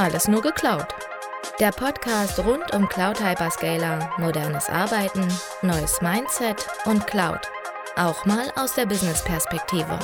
[0.00, 0.94] Alles nur geklaut.
[1.60, 5.28] Der Podcast rund um Cloud Hyperscaler, modernes Arbeiten,
[5.60, 7.40] neues Mindset und Cloud.
[7.98, 9.98] Auch mal aus der Business-Perspektive.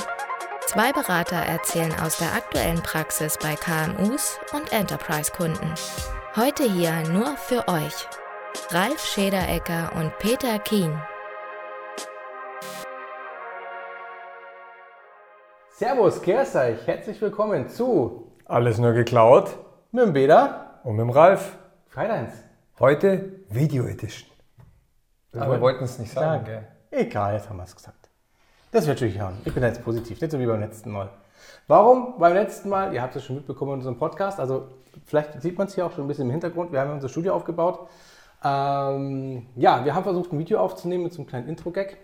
[0.67, 5.73] Zwei Berater erzählen aus der aktuellen Praxis bei KMUs und Enterprise-Kunden.
[6.35, 8.07] Heute hier nur für euch.
[8.69, 10.95] Ralf Schederecker und Peter Kien.
[15.71, 19.57] Servus, euch, herzlich willkommen zu Alles nur geklaut
[19.91, 21.57] mit dem Beda und mit dem Ralf.
[21.87, 22.33] Freitags.
[22.79, 24.29] Heute Video Edition.
[25.33, 26.59] Aber wir wollten es nicht sagen, Ja.
[26.59, 26.67] gell?
[26.91, 28.09] Egal, jetzt haben wir es gesagt.
[28.71, 29.37] Das wird schon hören.
[29.45, 31.09] Ich bin jetzt positiv, nicht so wie beim letzten Mal.
[31.67, 32.17] Warum?
[32.17, 34.67] Beim letzten Mal, ihr habt es schon mitbekommen in unserem Podcast, also
[35.05, 37.33] vielleicht sieht man es hier auch schon ein bisschen im Hintergrund, wir haben unser Studio
[37.35, 37.87] aufgebaut.
[38.43, 41.97] Ähm, ja, wir haben versucht, ein Video aufzunehmen mit so einem kleinen Intro-Gag.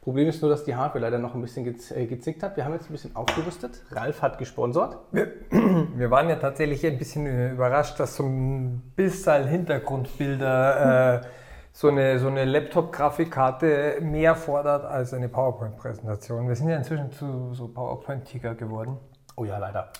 [0.00, 2.56] Problem ist nur, dass die Hardware leider noch ein bisschen gez äh, gezickt hat.
[2.56, 3.82] Wir haben jetzt ein bisschen aufgerüstet.
[3.90, 4.96] Ralf hat gesponsert.
[5.12, 11.26] Wir, wir waren ja tatsächlich ein bisschen äh, überrascht, dass so ein bisschen Hintergrundbilder äh,
[11.72, 16.48] so eine, so eine Laptop-Grafikkarte mehr fordert als eine PowerPoint-Präsentation.
[16.48, 18.96] Wir sind ja inzwischen zu so PowerPoint-Tiger geworden.
[19.36, 19.92] Oh ja, leider.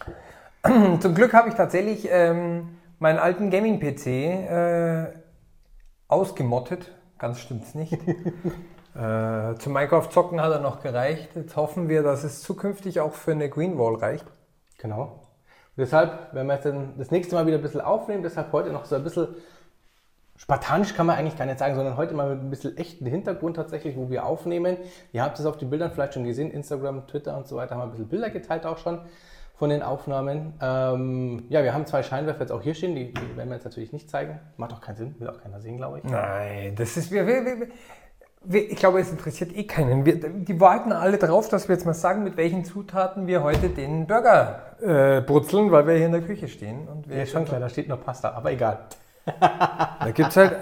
[1.00, 5.12] Zum Glück habe ich tatsächlich ähm, meinen alten Gaming-PC äh,
[6.08, 6.90] ausgemottet.
[7.18, 7.98] Ganz stimmt's nicht.
[8.94, 11.30] äh, zum Minecraft-Zocken hat er noch gereicht.
[11.34, 14.26] Jetzt hoffen wir, dass es zukünftig auch für eine Greenwall reicht.
[14.78, 15.02] Genau.
[15.02, 18.70] Und deshalb, wenn wir jetzt dann das nächste Mal wieder ein bisschen aufnehmen, deshalb heute
[18.70, 19.28] noch so ein bisschen
[20.36, 23.56] spartanisch kann man eigentlich gar nicht sagen, sondern heute mal mit ein bisschen echten Hintergrund
[23.56, 24.78] tatsächlich, wo wir aufnehmen.
[25.12, 27.80] Ihr habt es auf den Bildern vielleicht schon gesehen, Instagram, Twitter und so weiter haben
[27.80, 29.00] wir ein bisschen Bilder geteilt auch schon
[29.60, 30.54] von den Aufnahmen.
[30.62, 33.64] Ähm, ja, wir haben zwei Scheinwerfer jetzt auch hier stehen, die, die werden wir jetzt
[33.64, 34.40] natürlich nicht zeigen.
[34.56, 36.04] Macht auch keinen Sinn, will auch keiner sehen, glaube ich.
[36.04, 37.10] Nein, das ist.
[37.10, 37.68] Wir, wir, wir,
[38.48, 40.06] ich glaube, es interessiert eh keinen.
[40.06, 43.68] Wir, die warten alle drauf, dass wir jetzt mal sagen, mit welchen Zutaten wir heute
[43.68, 46.88] den Burger äh, brutzeln, weil wir hier in der Küche stehen.
[46.88, 48.78] Und wir Ja, schon klar, da steht noch Pasta, aber egal.
[49.40, 50.56] Da gibt es halt.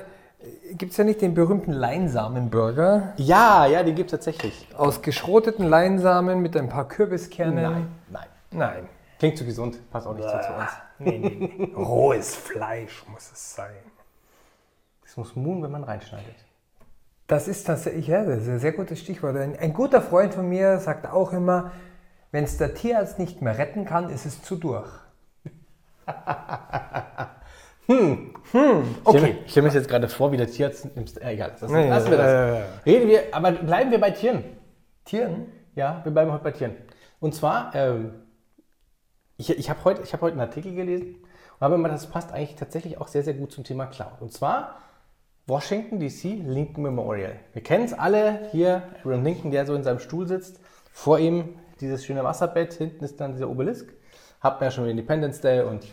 [0.73, 4.69] Gibt es ja nicht den berühmten Leinsamenburger Ja, ja, die gibt es tatsächlich.
[4.77, 7.63] aus geschroteten Leinsamen mit ein paar Kürbiskernen?
[7.63, 8.27] Nein, nein.
[8.51, 8.89] Nein.
[9.19, 10.71] Klingt zu gesund, passt auch nicht so zu uns.
[10.99, 11.73] Nee, nee, nee.
[11.77, 13.75] Rohes Fleisch muss es sein.
[15.05, 16.37] Das muss muhen, wenn man reinschneidet.
[17.29, 19.37] Das ist tatsächlich, ja, das ist ein sehr gutes Stichwort.
[19.37, 21.73] Ein, ein guter Freund von mir sagt auch immer,
[22.33, 24.91] wenn es der Tierarzt nicht mehr retten kann, ist es zu durch.
[27.91, 29.39] Okay.
[29.47, 31.23] Ich stelle mir das jetzt gerade vor, wie der Tierarzt nimmst.
[31.23, 32.27] Äh, egal, das, Nee, lassen wir das.
[32.27, 34.45] äh, Reden wir, aber bleiben wir bei Tieren.
[35.07, 35.47] Tieren?
[35.75, 36.77] Ja, wir bleiben heute bei Tieren.
[37.19, 38.13] Und zwar, ähm,
[39.39, 41.17] ich, ich habe heute, ich hab heute einen Artikel gelesen
[41.59, 44.21] und habe immer, das passt eigentlich tatsächlich auch sehr, sehr gut zum Thema Cloud.
[44.21, 44.77] Und zwar
[45.49, 47.33] Washington DC Lincoln Memorial.
[47.55, 50.61] Wir kennen es alle hier, Abraham Lincoln, der so in seinem Stuhl sitzt.
[50.93, 53.89] Vor ihm dieses schöne Wasserbett, hinten ist dann dieser Obelisk.
[54.43, 55.87] Habt ihr ja schon Independence Day und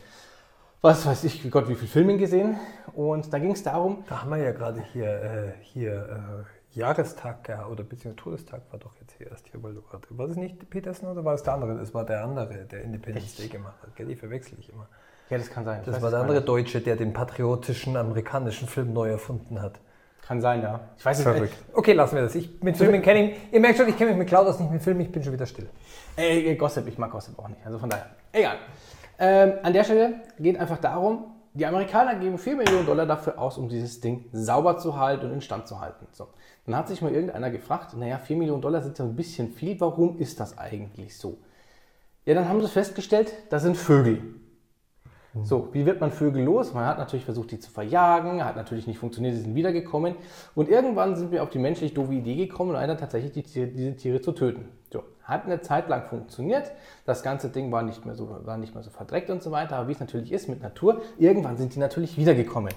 [0.82, 2.60] was weiß ich, Gott, wie viel Filme gesehen.
[2.96, 7.48] Und da ging es darum, Da haben wir ja gerade hier, äh, hier äh, Jahrestag
[7.48, 10.06] ja, oder beziehungsweise Todestag war doch jetzt hier erst hier, weil du gerade.
[10.10, 11.78] War das nicht Peterson oder war es der andere?
[11.78, 13.96] Das war der andere, der Independence Day gemacht hat.
[13.96, 14.08] Gell?
[14.08, 14.90] Die verwechsel ich immer.
[15.30, 15.80] Ja, das kann sein.
[15.82, 16.48] Ich Das war der andere nicht.
[16.48, 19.80] Deutsche, der den patriotischen amerikanischen Film neu erfunden hat.
[20.26, 20.80] Kann sein, ja.
[20.98, 21.56] Ich weiß es Verrückt.
[21.74, 22.34] Okay, lassen wir das.
[22.34, 23.54] Ich, mit Filmen kenne ich.
[23.54, 25.34] Ihr merkt schon, ich kenne mich mit Cloud aus, nicht mit Filmen, ich bin schon
[25.34, 25.70] wieder still.
[26.16, 27.64] Ey, Gossip, ich mag Gossip auch nicht.
[27.64, 28.08] Also von daher.
[28.32, 28.58] Egal.
[29.20, 33.58] Ähm, an der Stelle geht einfach darum, die Amerikaner geben 4 Millionen Dollar dafür aus,
[33.58, 36.08] um dieses Ding sauber zu halten und instand zu halten.
[36.12, 36.28] So.
[36.66, 39.80] Dann hat sich mal irgendeiner gefragt, naja, 4 Millionen Dollar sind ja ein bisschen viel,
[39.80, 41.38] warum ist das eigentlich so?
[42.26, 44.22] Ja, dann haben sie festgestellt, das sind Vögel.
[45.44, 46.74] So, wie wird man Vögel los?
[46.74, 50.16] Man hat natürlich versucht, die zu verjagen, hat natürlich nicht funktioniert, sie sind wiedergekommen.
[50.56, 53.96] Und irgendwann sind wir auf die menschlich doofe Idee gekommen, einer tatsächlich die Tiere, diese
[53.96, 54.70] Tiere zu töten.
[54.94, 56.72] So, hat eine Zeit lang funktioniert.
[57.06, 59.76] Das ganze Ding war nicht mehr so, war nicht mehr so verdreckt und so weiter.
[59.76, 62.74] Aber wie es natürlich ist mit Natur, irgendwann sind die natürlich wiedergekommen.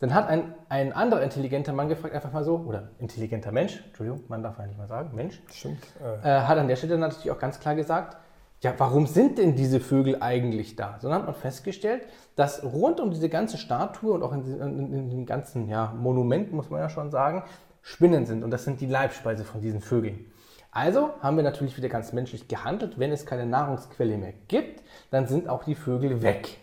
[0.00, 4.22] Dann hat ein, ein anderer intelligenter Mann gefragt, einfach mal so, oder intelligenter Mensch, Entschuldigung,
[4.28, 5.78] man darf ja nicht mal sagen, Mensch, Stimmt.
[6.22, 8.16] äh, hat an der Stelle natürlich auch ganz klar gesagt,
[8.62, 10.98] ja, warum sind denn diese Vögel eigentlich da?
[11.00, 12.02] So dann hat man festgestellt,
[12.36, 16.52] dass rund um diese ganze Statue und auch in, in, in dem ganzen ja, Monument,
[16.52, 17.42] muss man ja schon sagen,
[17.80, 18.44] Spinnen sind.
[18.44, 20.26] Und das sind die Leibspeise von diesen Vögeln.
[20.70, 22.98] Also haben wir natürlich wieder ganz menschlich gehandelt.
[22.98, 26.58] Wenn es keine Nahrungsquelle mehr gibt, dann sind auch die Vögel weg.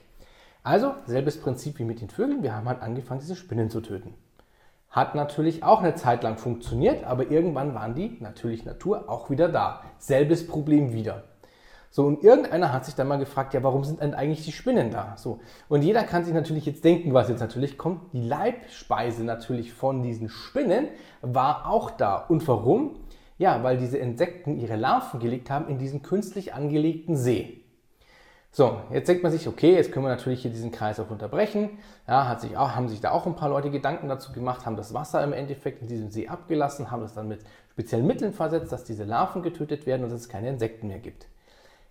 [0.64, 2.44] Also, selbes Prinzip wie mit den Vögeln.
[2.44, 4.14] Wir haben halt angefangen, diese Spinnen zu töten.
[4.90, 9.50] Hat natürlich auch eine Zeit lang funktioniert, aber irgendwann waren die, natürlich Natur, auch wieder
[9.50, 9.82] da.
[9.98, 11.24] Selbes Problem wieder.
[11.90, 14.92] So, und irgendeiner hat sich dann mal gefragt, ja, warum sind denn eigentlich die Spinnen
[14.92, 15.16] da?
[15.18, 15.40] So,
[15.70, 18.14] und jeder kann sich natürlich jetzt denken, was jetzt natürlich kommt.
[18.14, 20.90] Die Leibspeise natürlich von diesen Spinnen
[21.22, 22.18] war auch da.
[22.18, 22.98] Und warum?
[23.38, 27.64] Ja, weil diese Insekten ihre Larven gelegt haben in diesen künstlich angelegten See.
[28.52, 31.78] So, jetzt denkt man sich, okay, jetzt können wir natürlich hier diesen Kreis auch unterbrechen.
[32.08, 34.76] Ja, hat sich auch, haben sich da auch ein paar Leute Gedanken dazu gemacht, haben
[34.76, 37.42] das Wasser im Endeffekt in diesem See abgelassen, haben es dann mit
[37.72, 41.28] speziellen Mitteln versetzt, dass diese Larven getötet werden und es keine Insekten mehr gibt.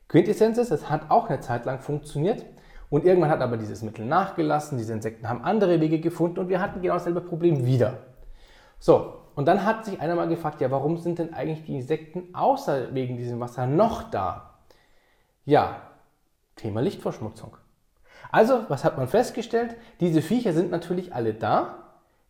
[0.08, 2.44] Quintessenz ist, es hat auch eine Zeit lang funktioniert
[2.90, 6.60] und irgendwann hat aber dieses Mittel nachgelassen, diese Insekten haben andere Wege gefunden und wir
[6.60, 7.98] hatten genau dasselbe Problem wieder.
[8.78, 12.34] So, und dann hat sich einer mal gefragt, ja, warum sind denn eigentlich die Insekten
[12.34, 14.54] außer wegen diesem Wasser noch da?
[15.44, 15.82] Ja,
[16.54, 17.56] Thema Lichtverschmutzung.
[18.30, 19.76] Also, was hat man festgestellt?
[20.00, 21.85] Diese Viecher sind natürlich alle da,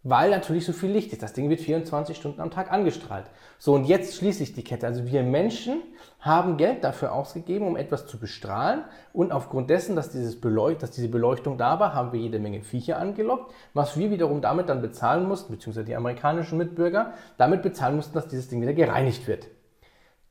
[0.08, 1.22] weil natürlich so viel Licht ist.
[1.22, 3.26] Das Ding wird 24 Stunden am Tag angestrahlt.
[3.58, 4.86] So, und jetzt schließe ich die Kette.
[4.86, 5.82] Also wir Menschen
[6.20, 8.84] haben Geld dafür ausgegeben, um etwas zu bestrahlen.
[9.12, 12.62] Und aufgrund dessen, dass, dieses Beleucht dass diese Beleuchtung da war, haben wir jede Menge
[12.62, 17.96] Viecher angelockt, was wir wiederum damit dann bezahlen mussten, beziehungsweise die amerikanischen Mitbürger, damit bezahlen
[17.96, 19.48] mussten, dass dieses Ding wieder gereinigt wird.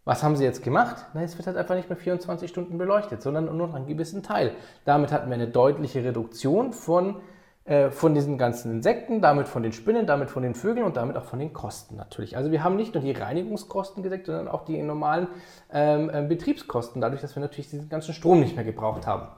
[0.06, 1.04] Was haben sie jetzt gemacht?
[1.14, 4.24] Na, es wird halt einfach nicht mehr 24 Stunden beleuchtet, sondern nur noch einen gewissen
[4.24, 4.52] Teil.
[4.86, 7.18] Damit hatten wir eine deutliche Reduktion von,
[7.66, 11.18] äh, von diesen ganzen Insekten, damit von den Spinnen, damit von den Vögeln und damit
[11.18, 12.38] auch von den Kosten natürlich.
[12.38, 15.28] Also wir haben nicht nur die Reinigungskosten gesenkt, sondern auch die normalen
[15.74, 19.30] ähm, äh, Betriebskosten, dadurch, dass wir natürlich diesen ganzen Strom nicht mehr gebraucht haben.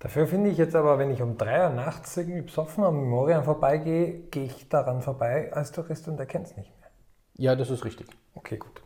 [0.00, 3.44] Dafür finde ich jetzt aber, wenn ich um drei Uhr nachts irgendwie besoffen am Memorial
[3.44, 6.90] vorbeigehe, gehe ich daran vorbei als Tourist und erkenne es nicht mehr.
[7.36, 8.08] Ja, das ist richtig.
[8.34, 8.82] Okay, gut.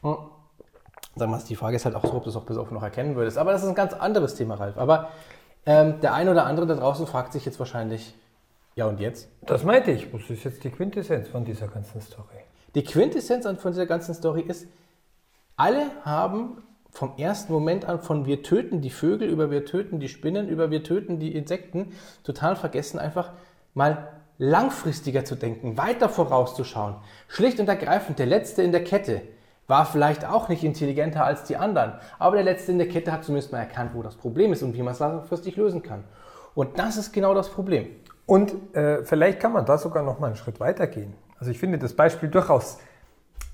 [0.00, 0.16] Hm.
[1.16, 3.14] Wir mal, die Frage ist halt auch so, ob du es auch besoffen noch erkennen
[3.14, 3.36] würdest.
[3.36, 4.76] Aber das ist ein ganz anderes Thema, Ralf.
[4.76, 5.10] Aber
[5.66, 8.14] ähm, der eine oder andere da draußen fragt sich jetzt wahrscheinlich,
[8.76, 9.28] ja und jetzt?
[9.42, 10.12] Das meinte ich.
[10.12, 12.38] Was ist jetzt die Quintessenz von dieser ganzen Story?
[12.74, 14.66] Die Quintessenz von dieser ganzen Story ist,
[15.56, 20.08] alle haben vom ersten Moment an von wir töten die Vögel über wir töten die
[20.08, 21.92] Spinnen über wir töten die Insekten
[22.24, 23.32] total vergessen, einfach
[23.74, 24.08] mal
[24.38, 26.96] langfristiger zu denken, weiter vorauszuschauen.
[27.28, 29.22] Schlicht und ergreifend der Letzte in der Kette
[29.66, 33.24] war vielleicht auch nicht intelligenter als die anderen, aber der Letzte in der Kette hat
[33.24, 36.04] zumindest mal erkannt, wo das Problem ist und wie man es langfristig lösen kann.
[36.54, 37.88] Und das ist genau das Problem.
[38.26, 41.14] Und äh, vielleicht kann man da sogar noch mal einen Schritt weiter gehen.
[41.38, 42.78] Also ich finde das Beispiel durchaus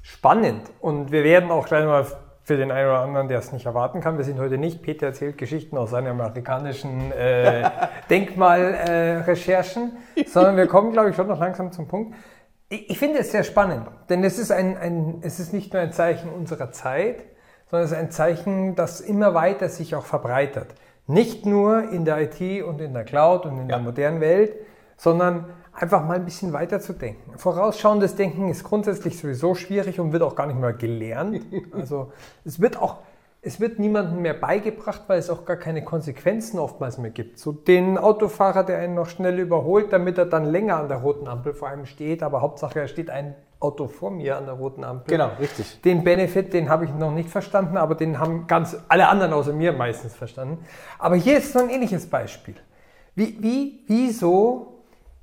[0.03, 2.06] spannend und wir werden auch gleich mal
[2.44, 5.06] für den einen oder anderen, der es nicht erwarten kann, wir sind heute nicht, Peter
[5.06, 7.70] erzählt Geschichten aus seinen amerikanischen äh,
[8.11, 12.17] Denkmalrecherchen, äh, sondern wir kommen, glaube ich, schon noch langsam zum Punkt.
[12.75, 15.93] Ich, finde es sehr spannend, denn es ist, ein, ein, es ist nicht nur ein
[15.93, 17.23] Zeichen unserer Zeit,
[17.71, 20.69] sondern es ist ein Zeichen, das immer weiter sich auch verbreitert.
[21.07, 23.77] Nicht nur in der IT und in der Cloud und in ja.
[23.77, 24.55] der modernen Welt,
[24.97, 27.37] sondern einfach mal ein bisschen weiter zu denken.
[27.37, 31.43] Vorausschauendes Denken ist grundsätzlich sowieso schwierig und wird auch gar nicht mehr gelernt.
[31.73, 32.11] Also
[32.47, 33.01] es wird auch,
[33.44, 37.41] es wird niemandem mehr beigebracht, weil es auch gar keine Konsequenzen oftmals mehr gibt.
[37.41, 41.27] So den Autofahrer, der einen noch schnell überholt, damit er dann länger an der roten
[41.27, 44.85] Ampel vor einem steht, aber Hauptsache er steht ein Auto vor mir an der roten
[44.85, 45.17] Ampel.
[45.17, 45.81] Genau, richtig.
[45.83, 49.53] Den Benefit, den habe ich noch nicht verstanden, aber den haben ganz alle anderen außer
[49.53, 50.65] mir meistens verstanden.
[51.00, 52.55] Aber hier ist so ein ähnliches Beispiel.
[53.17, 54.73] Wie, wie, wieso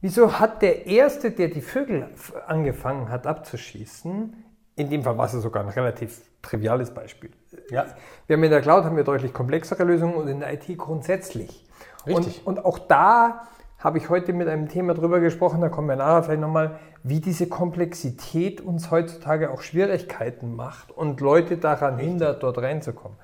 [0.01, 2.07] Wieso hat der Erste, der die Vögel
[2.47, 4.33] angefangen hat abzuschießen,
[4.79, 7.31] in dem Fall war es sogar ein relativ triviales Beispiel.
[7.69, 7.85] Ja.
[8.27, 11.65] Wir haben in der Cloud haben wir deutlich komplexere Lösungen und in der IT grundsätzlich.
[12.07, 12.41] Richtig.
[12.45, 13.47] Und, und auch da
[13.77, 17.19] habe ich heute mit einem Thema drüber gesprochen, da kommen wir nachher vielleicht nochmal, wie
[17.19, 22.09] diese Komplexität uns heutzutage auch Schwierigkeiten macht und Leute daran Richtig.
[22.09, 23.17] hindert, dort reinzukommen.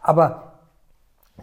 [0.00, 0.60] Aber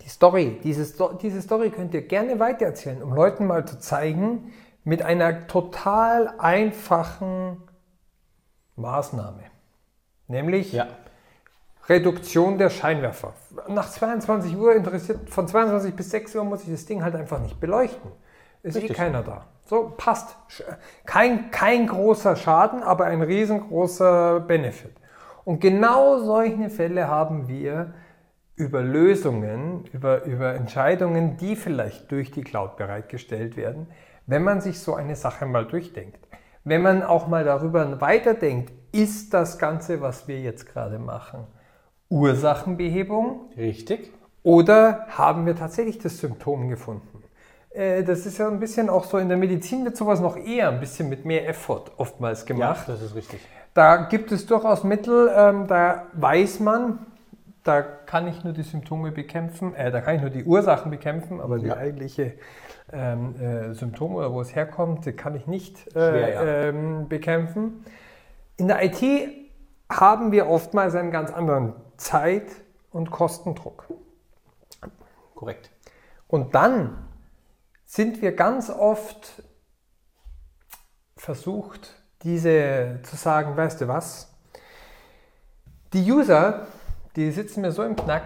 [0.01, 0.86] die Story, diese,
[1.21, 7.63] diese Story könnt ihr gerne weitererzählen, um Leuten mal zu zeigen, mit einer total einfachen
[8.77, 9.41] Maßnahme,
[10.27, 10.88] nämlich ja.
[11.88, 13.34] Reduktion der Scheinwerfer.
[13.67, 17.39] Nach 22 Uhr interessiert, von 22 bis 6 Uhr muss ich das Ding halt einfach
[17.39, 18.12] nicht beleuchten.
[18.63, 18.98] Ist eh Richtig.
[18.98, 19.46] eh keiner da.
[19.65, 20.38] So, passt.
[21.05, 24.96] Kein, kein großer Schaden, aber ein riesengroßer Benefit.
[25.43, 27.93] Und genau solche Fälle haben wir
[28.55, 33.88] über Lösungen, über, über Entscheidungen, die vielleicht durch die Cloud bereitgestellt werden,
[34.25, 36.19] wenn man sich so eine Sache mal durchdenkt.
[36.63, 41.46] Wenn man auch mal darüber weiterdenkt, ist das Ganze, was wir jetzt gerade machen,
[42.10, 43.51] Ursachenbehebung?
[43.58, 44.12] Richtig.
[44.44, 47.24] Oder haben wir tatsächlich das Symptom gefunden?
[47.72, 50.70] Äh, das ist ja ein bisschen auch so, in der Medizin wird sowas noch eher
[50.70, 52.88] ein bisschen mit mehr Effort oftmals gemacht.
[52.88, 53.39] Ja, das ist richtig.
[53.74, 57.06] Da gibt es durchaus Mittel, ähm, da weiß man,
[57.63, 61.41] da kann ich nur die Symptome bekämpfen, äh, da kann ich nur die Ursachen bekämpfen,
[61.41, 62.34] aber die eigentliche
[62.91, 66.44] ähm, äh, Symptome oder wo es herkommt, kann ich nicht äh, Schwer, ja.
[66.70, 67.84] ähm, bekämpfen.
[68.57, 69.01] In der IT
[69.89, 72.51] haben wir oftmals einen ganz anderen Zeit-
[72.91, 73.85] und Kostendruck.
[75.35, 75.69] Korrekt.
[76.27, 77.07] Und dann
[77.85, 79.43] sind wir ganz oft
[81.15, 84.33] versucht, diese zu sagen, weißt du was?
[85.93, 86.67] Die User,
[87.15, 88.23] die sitzen mir so im Knack,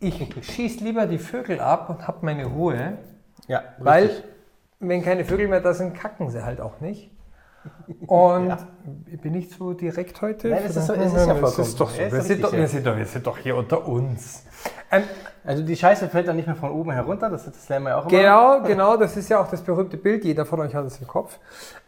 [0.00, 2.98] ich schieße lieber die Vögel ab und habe meine Ruhe,
[3.46, 4.24] Ja, weil richtig.
[4.80, 7.10] wenn keine Vögel mehr da sind, kacken sie halt auch nicht.
[8.06, 8.58] Und Ja.
[9.22, 10.48] bin ich zu direkt heute?
[10.48, 11.96] Nein, es ist so- es ist ja Es vollkommen ist doch so.
[11.96, 12.02] so.
[12.02, 12.72] Ist Wir sind doch, wir, so.
[12.72, 14.44] sind doch, wir sind doch hier unter uns.
[14.90, 15.02] Ähm,
[15.46, 17.96] Also die Scheiße fällt dann nicht mehr von oben herunter, das, das lernen wir ja
[17.98, 18.18] auch immer.
[18.18, 21.06] Genau, genau, das ist ja auch das berühmte Bild, jeder von euch hat es im
[21.06, 21.38] Kopf.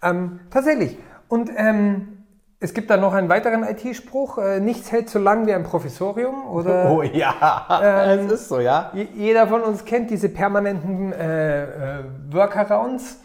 [0.02, 0.99] Ähm, tatsächlich.
[1.28, 2.18] Und ähm,
[2.61, 6.47] es gibt da noch einen weiteren IT-Spruch, äh, nichts hält so lang wie ein Professorium.
[6.49, 8.90] Oder Oh ja, Ähm, es ist so, ja.
[8.92, 11.64] je- jeder von uns kennt diese permanenten äh,
[12.00, 13.21] äh, Workarounds,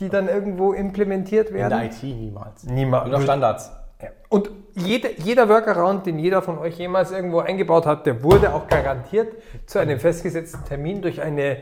[0.00, 1.78] die dann irgendwo implementiert In werden.
[1.78, 2.64] der IT niemals.
[2.64, 3.10] Niemals.
[3.10, 3.70] Nur Standards.
[4.02, 4.08] Ja.
[4.28, 8.66] Und jeder, jeder Workaround, den jeder von euch jemals irgendwo eingebaut hat, der wurde auch
[8.66, 9.34] garantiert
[9.66, 11.58] zu einem festgesetzten Termin durch eine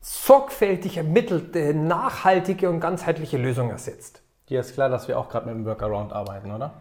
[0.00, 4.22] sorgfältig ermittelte, nachhaltige und ganzheitliche Lösung ersetzt.
[4.48, 6.72] Dir ist klar, dass wir auch gerade mit dem Workaround arbeiten, oder?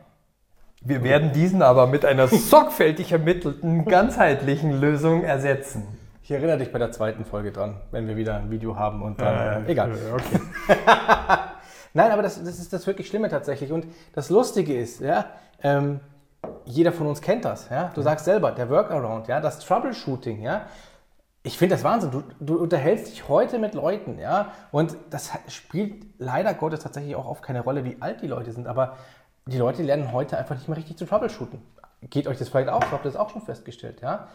[0.81, 5.98] Wir werden diesen aber mit einer sorgfältig ermittelten, ganzheitlichen Lösung ersetzen.
[6.29, 9.19] Ich erinnere dich bei der zweiten Folge dran, wenn wir wieder ein Video haben und
[9.19, 9.65] dann.
[9.65, 9.91] Äh, egal.
[10.13, 10.39] Okay.
[11.95, 13.71] Nein, aber das, das ist das wirklich Schlimme tatsächlich.
[13.71, 15.25] Und das Lustige ist, ja,
[15.63, 16.01] ähm,
[16.65, 17.69] jeder von uns kennt das.
[17.71, 17.89] Ja?
[17.95, 20.67] Du sagst selber, der Workaround, ja, das Troubleshooting, ja.
[21.41, 22.11] Ich finde das Wahnsinn.
[22.11, 27.25] Du, du unterhältst dich heute mit Leuten, ja, und das spielt leider Gottes tatsächlich auch
[27.25, 28.97] oft keine Rolle, wie alt die Leute sind, aber
[29.47, 31.59] die Leute lernen heute einfach nicht mehr richtig zu troubleshooten.
[32.03, 32.83] Geht euch das vielleicht auch?
[32.83, 32.91] so?
[32.91, 34.27] Habt ihr das auch schon festgestellt, ja?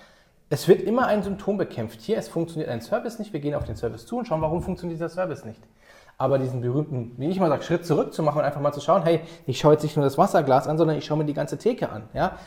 [0.51, 2.01] Es wird immer ein Symptom bekämpft.
[2.03, 4.63] Hier, es funktioniert ein Service nicht, wir gehen auf den Service zu und schauen, warum
[4.63, 5.61] funktioniert dieser Service nicht.
[6.17, 8.81] Aber diesen berühmten, wie ich mal sage, Schritt zurück zu machen und einfach mal zu
[8.81, 11.35] schauen, hey, ich schaue jetzt nicht nur das Wasserglas an, sondern ich schaue mir die
[11.35, 12.09] ganze Theke an.
[12.13, 12.39] Ja?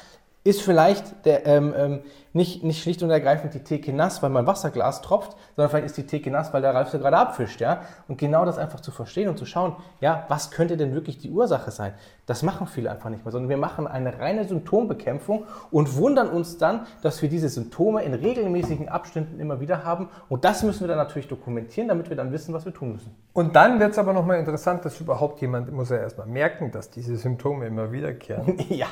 [0.48, 2.00] Ist vielleicht der, ähm, ähm,
[2.32, 5.98] nicht, nicht schlicht und ergreifend die Theke nass, weil mein Wasserglas tropft, sondern vielleicht ist
[5.98, 7.60] die Theke nass, weil der Ralf sie gerade abfischt.
[7.60, 7.82] Ja?
[8.08, 11.32] Und genau das einfach zu verstehen und zu schauen, ja, was könnte denn wirklich die
[11.32, 11.94] Ursache sein?
[12.28, 16.58] Das machen viele einfach nicht mehr, sondern wir machen eine reine Symptombekämpfung und wundern uns
[16.58, 20.08] dann, dass wir diese Symptome in regelmäßigen Abständen immer wieder haben.
[20.30, 23.14] Und das müssen wir dann natürlich dokumentieren, damit wir dann wissen, was wir tun müssen.
[23.34, 26.90] Und dann wird es aber nochmal interessant, dass überhaupt jemand, muss ja erstmal merken, dass
[26.90, 28.58] diese Symptome immer wiederkehren.
[28.70, 28.88] ja.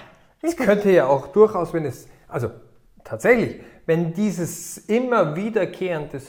[0.48, 2.50] Es könnte ja auch durchaus, wenn es, also
[3.04, 6.20] tatsächlich, wenn dieses immer wiederkehrende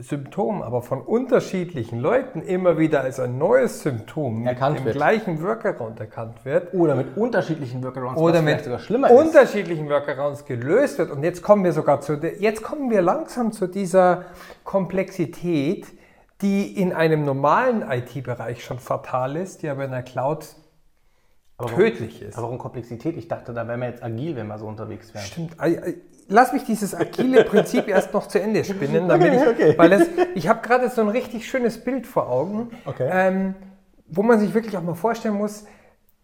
[0.00, 4.96] Symptom aber von unterschiedlichen Leuten immer wieder als ein neues Symptom mit Erkannt dem wird.
[4.96, 9.16] gleichen Workaround erkannt wird Oder mit unterschiedlichen Workarounds, oder mit sogar schlimmer ist.
[9.16, 11.12] unterschiedlichen Workarounds gelöst wird.
[11.12, 14.24] Und jetzt kommen wir sogar zu, jetzt kommen wir langsam zu dieser
[14.64, 15.86] Komplexität,
[16.42, 20.56] die in einem normalen IT-Bereich schon fatal ist, die aber in der Cloud
[21.64, 22.34] warum- tödlich ist.
[22.36, 23.16] Aber warum Komplexität?
[23.16, 25.24] Ich dachte, da wären wir jetzt agil, wenn wir so unterwegs wären.
[25.24, 25.56] Stimmt.
[26.28, 29.74] Lass mich dieses agile Prinzip erst noch zu Ende spinnen, damit Okay, ich, okay.
[29.78, 33.08] weil es, ich habe gerade so ein richtig schönes Bild vor Augen, Okay.
[33.12, 33.54] ähm,
[34.08, 35.66] wo man sich wirklich auch mal vorstellen muss,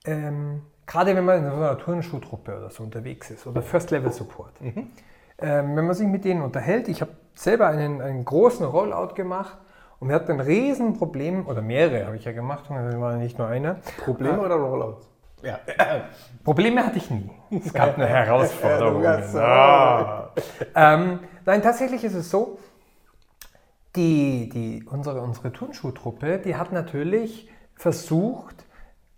[0.06, 4.10] ähm, gerade wenn man in so einer Turnschuhtruppe oder so unterwegs ist oder First Level
[4.10, 4.86] Support, Mhm.
[5.38, 9.58] ähm, wenn man sich mit denen unterhält, ich habe selber einen, einen großen Rollout gemacht
[9.98, 13.76] und wir hatten ein Riesenproblem, oder mehrere habe ich ja gemacht, war nicht nur einer.
[14.02, 15.09] Probleme oder Rollouts?
[15.42, 15.58] Ja.
[16.44, 17.30] Probleme hatte ich nie.
[17.50, 17.96] Es gab.
[17.96, 20.30] Du hast- Ah.
[20.74, 22.58] ähm, nein, tatsächlich ist es so,
[23.96, 28.64] die, die, unsere, unsere Turnschuhtruppe, die hat natürlich versucht,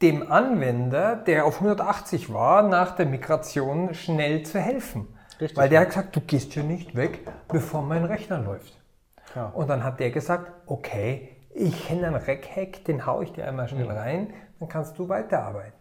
[0.00, 5.08] dem Anwender, der auf 180 war, nach der Migration schnell zu helfen.
[5.40, 8.78] Richtig, Weil der hat gesagt, du gehst hier nicht weg, bevor mein Rechner läuft.
[9.34, 9.46] Ja.
[9.46, 13.68] Und dann hat der gesagt, okay, ich kenne einen Rec-Hack, den haue ich dir einmal
[13.68, 15.74] schnell rein, dann kannst du weiterarbeiten.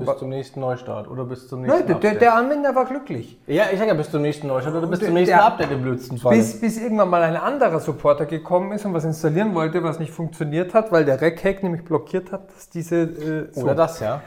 [0.00, 3.38] Bis zum nächsten Neustart oder bis zum nächsten Nein, der, der, Anwender war glücklich.
[3.46, 5.70] Ja, ich sage ja bis zum nächsten Neustart oder bis Der- zum nächsten der- Update
[5.70, 6.36] im blödsten Fall.
[6.36, 10.10] Bis, bis irgendwann mal ein anderer Supporter gekommen ist und was installieren wollte, was nicht
[10.10, 12.96] funktioniert hat, weil der Rec-Hack nämlich blockiert hat, dass diese...
[13.02, 13.62] Äh, so.
[13.62, 14.20] Oder das, ja.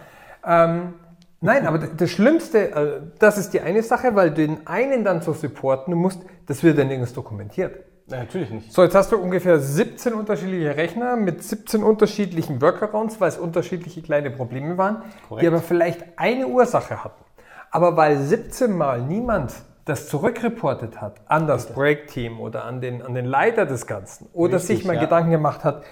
[0.46, 0.94] Ähm,
[1.42, 5.34] nein, aber das Schlimmste, äh, das ist die eine Sache, weil den einen dann zu
[5.34, 7.84] supporten, du musst, das wird dann nirgends dokumentiert.
[8.10, 8.72] Nein, natürlich nicht.
[8.72, 14.02] So, jetzt hast du ungefähr 17 unterschiedliche Rechner mit 17 unterschiedlichen Workarounds, weil es unterschiedliche
[14.02, 15.44] kleine Probleme waren, Korrekt.
[15.44, 17.24] die aber vielleicht eine Ursache hatten.
[17.70, 23.14] Aber weil 17 Mal niemand das zurückreportet hat an das Projektteam oder an den, an
[23.14, 25.02] den Leiter des Ganzen oder Richtig, sich mal ja.
[25.02, 25.84] Gedanken gemacht hat,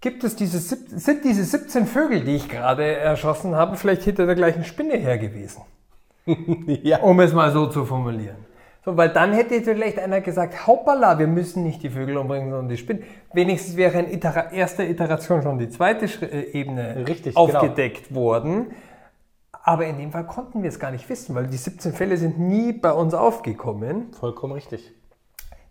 [0.00, 4.34] gibt es diese, sind diese 17 Vögel, die ich gerade erschossen habe, vielleicht hinter der
[4.34, 5.62] gleichen Spinne her gewesen?
[6.82, 7.00] ja.
[7.00, 8.49] um es mal so zu formulieren.
[8.84, 12.68] So, weil dann hätte vielleicht einer gesagt, hoppala, wir müssen nicht die Vögel umbringen, sondern
[12.68, 13.02] die Spinnen.
[13.32, 18.72] Wenigstens wäre in Itera erster Iteration schon die zweite äh, Ebene Richtig, aufgedeckt worden.
[19.62, 22.38] Aber in dem Fall konnten wir es gar nicht wissen, weil die 17 Fälle sind
[22.38, 24.12] nie bei uns aufgekommen.
[24.18, 24.94] Vollkommen richtig.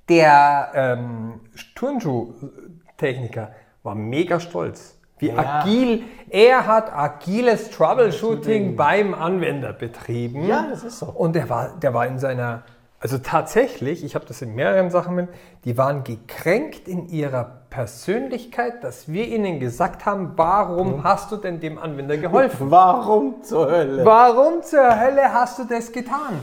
[0.08, 1.40] Der ähm,
[1.76, 3.52] Turnschuh-Techniker
[3.82, 5.00] war mega stolz.
[5.18, 5.62] Wie Ja.
[5.62, 10.46] agil, er hat agiles Troubleshooting beim Anwender betrieben.
[10.46, 11.08] Ja, das ist so.
[11.08, 12.64] Und der war, der war in seiner
[13.02, 15.30] Also tatsächlich, ich habe das in mehreren Sachen mit,
[15.64, 21.04] die waren gekränkt in ihrer Persönlichkeit, dass wir ihnen gesagt haben, warum mhm.
[21.06, 22.70] hast du denn dem Anwender geholfen?
[22.72, 24.04] Warum zur Hölle?
[24.04, 26.42] Warum zur Hölle hast du das getan?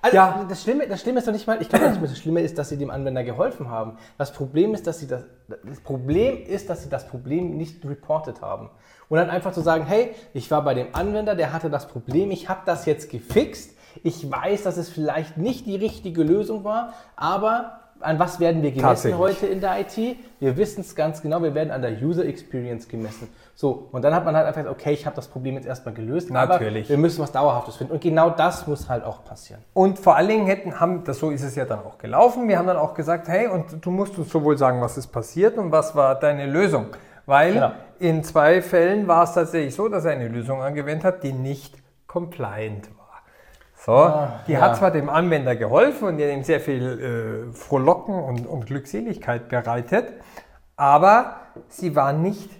[0.00, 0.46] Also ja.
[0.48, 2.68] das, Schlimme, das Schlimme ist doch nicht mal, ich glaube nicht, das Schlimme ist, dass
[2.68, 3.96] sie dem Anwender geholfen haben.
[4.18, 8.40] Das Problem ist, dass sie das, das Problem ist, dass sie das Problem nicht reported
[8.40, 8.70] haben.
[9.08, 12.30] Und dann einfach zu sagen, hey, ich war bei dem Anwender, der hatte das Problem,
[12.30, 13.75] ich habe das jetzt gefixt.
[14.02, 18.72] Ich weiß, dass es vielleicht nicht die richtige Lösung war, aber an was werden wir
[18.72, 20.16] gemessen heute in der IT?
[20.38, 23.28] Wir wissen es ganz genau, wir werden an der User Experience gemessen.
[23.54, 25.94] So, und dann hat man halt einfach gesagt, okay, ich habe das Problem jetzt erstmal
[25.94, 26.84] gelöst, Natürlich.
[26.84, 27.94] aber wir müssen was Dauerhaftes finden.
[27.94, 29.62] Und genau das muss halt auch passieren.
[29.72, 32.58] Und vor allen Dingen hätten, haben, das, so ist es ja dann auch gelaufen, wir
[32.58, 35.72] haben dann auch gesagt, hey, und du musst uns sowohl sagen, was ist passiert und
[35.72, 36.88] was war deine Lösung.
[37.24, 37.72] Weil genau.
[37.98, 41.74] in zwei Fällen war es tatsächlich so, dass er eine Lösung angewendet hat, die nicht
[42.06, 42.95] compliant war.
[43.86, 44.62] So, ah, die ja.
[44.62, 50.12] hat zwar dem Anwender geholfen und ihm sehr viel äh, Frohlocken und, und Glückseligkeit bereitet,
[50.76, 51.36] aber
[51.68, 52.50] sie war nicht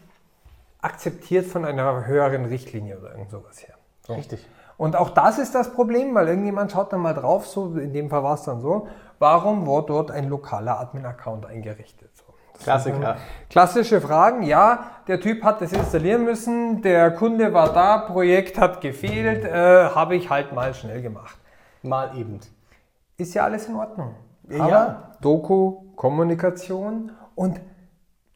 [0.80, 3.74] akzeptiert von einer höheren Richtlinie oder irgend sowas her.
[4.06, 4.14] So.
[4.14, 4.46] Richtig.
[4.76, 8.08] Und auch das ist das Problem, weil irgendjemand schaut dann mal drauf, so in dem
[8.08, 8.86] Fall war es dann so,
[9.18, 12.10] warum wurde dort ein lokaler Admin-Account eingerichtet?
[12.62, 13.16] Klassiker.
[13.50, 18.80] Klassische Fragen, ja, der Typ hat das installieren müssen, der Kunde war da, Projekt hat
[18.80, 21.36] gefehlt, äh, habe ich halt mal schnell gemacht.
[21.82, 22.40] Mal eben.
[23.16, 24.14] Ist ja alles in Ordnung.
[24.50, 25.12] Aber ja.
[25.20, 27.60] Doku, Kommunikation und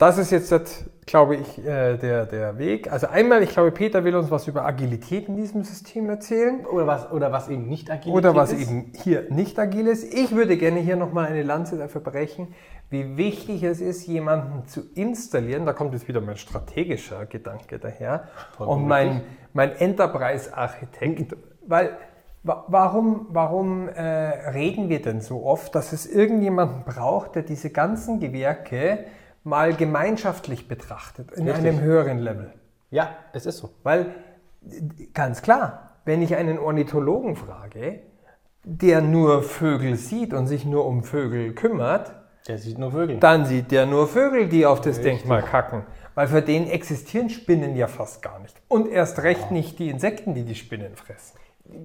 [0.00, 2.90] das ist jetzt, glaube ich, äh, der, der Weg.
[2.90, 6.64] Also einmal, ich glaube, Peter will uns was über Agilität in diesem System erzählen.
[6.64, 8.16] Oder was, oder was eben nicht agil ist.
[8.16, 8.62] Oder was ist.
[8.62, 10.14] eben hier nicht agil ist.
[10.14, 12.54] Ich würde gerne hier nochmal eine Lanze dafür brechen,
[12.90, 15.64] wie wichtig es ist, jemanden zu installieren.
[15.64, 18.24] Da kommt jetzt wieder mein strategischer Gedanke daher.
[18.58, 21.36] Und mein, mein Enterprise-Architekt.
[21.66, 21.96] Weil
[22.42, 28.18] Warum, warum äh, reden wir denn so oft, dass es irgendjemanden braucht, der diese ganzen
[28.18, 29.04] Gewerke
[29.44, 31.66] mal gemeinschaftlich betrachtet, in Richtig.
[31.66, 32.50] einem höheren Level.
[32.90, 33.68] Ja, es ist so.
[33.82, 34.14] Weil,
[35.12, 38.00] ganz klar, wenn ich einen Ornithologen frage,
[38.64, 42.14] der nur Vögel sieht und sich nur um Vögel kümmert,
[42.46, 43.18] der sieht nur Vögel.
[43.18, 45.04] Dann sieht der nur Vögel, die auf das Richtig.
[45.04, 45.84] Denkmal kacken.
[46.14, 48.60] Weil für den existieren Spinnen ja fast gar nicht.
[48.68, 51.38] Und erst recht nicht die Insekten, die die Spinnen fressen.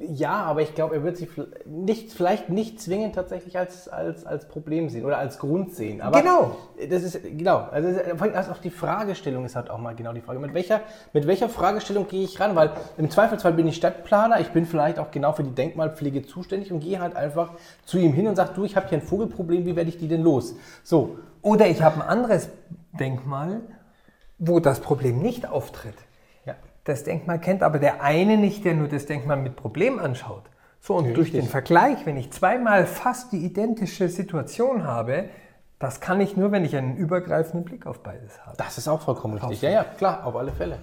[0.07, 1.27] Ja, aber ich glaube, er wird sie
[1.65, 6.01] nicht, vielleicht nicht zwingend tatsächlich als, als, als Problem sehen oder als Grund sehen.
[6.01, 6.55] Aber genau.
[6.89, 7.67] Das ist, genau.
[7.71, 7.89] Also,
[8.33, 10.39] also auch die Fragestellung ist halt auch mal genau die Frage.
[10.39, 10.81] Mit welcher,
[11.13, 12.55] mit welcher Fragestellung gehe ich ran?
[12.55, 16.71] Weil im Zweifelsfall bin ich Stadtplaner, ich bin vielleicht auch genau für die Denkmalpflege zuständig
[16.71, 17.51] und gehe halt einfach
[17.85, 20.07] zu ihm hin und sage, du, ich habe hier ein Vogelproblem, wie werde ich die
[20.07, 20.55] denn los?
[20.83, 21.19] So.
[21.41, 22.49] Oder ich habe ein anderes
[22.99, 23.61] Denkmal,
[24.39, 25.95] wo das Problem nicht auftritt
[26.85, 30.43] das Denkmal kennt, aber der eine nicht, der nur das Denkmal mit Problem anschaut.
[30.79, 31.15] So, und Richtig.
[31.15, 35.25] durch den Vergleich, wenn ich zweimal fast die identische Situation habe,
[35.79, 38.55] das kann ich nur, wenn ich einen übergreifenden Blick auf beides habe.
[38.57, 39.61] Das ist auch vollkommen richtig.
[39.61, 40.77] Ja, ja, klar, auf alle Fälle.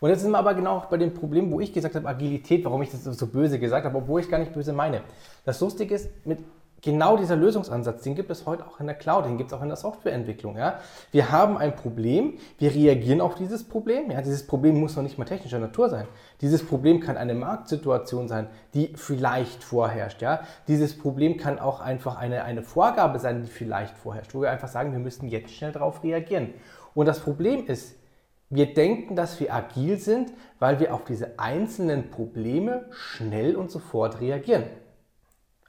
[0.00, 2.82] Und jetzt sind wir aber genau bei dem Problem, wo ich gesagt habe, Agilität, warum
[2.82, 5.02] ich das so böse gesagt habe, obwohl ich gar nicht böse meine.
[5.44, 6.38] Das Lustige ist, mit
[6.84, 9.62] genau dieser Lösungsansatz, den gibt es heute auch in der Cloud, den gibt es auch
[9.62, 10.56] in der Softwareentwicklung.
[10.56, 10.80] Ja?
[11.10, 14.10] Wir haben ein Problem, wir reagieren auf dieses Problem.
[14.10, 14.20] Ja?
[14.20, 16.06] Dieses Problem muss noch nicht mal technischer Natur sein.
[16.42, 20.20] Dieses Problem kann eine Marktsituation sein, die vielleicht vorherrscht.
[20.20, 20.40] Ja?
[20.68, 24.68] Dieses Problem kann auch einfach eine, eine Vorgabe sein, die vielleicht vorherrscht, wo wir einfach
[24.68, 26.52] sagen, wir müssen jetzt schnell darauf reagieren.
[26.94, 27.96] Und das Problem ist,
[28.50, 34.20] wir denken, dass wir agil sind, weil wir auf diese einzelnen Probleme schnell und sofort
[34.20, 34.64] reagieren.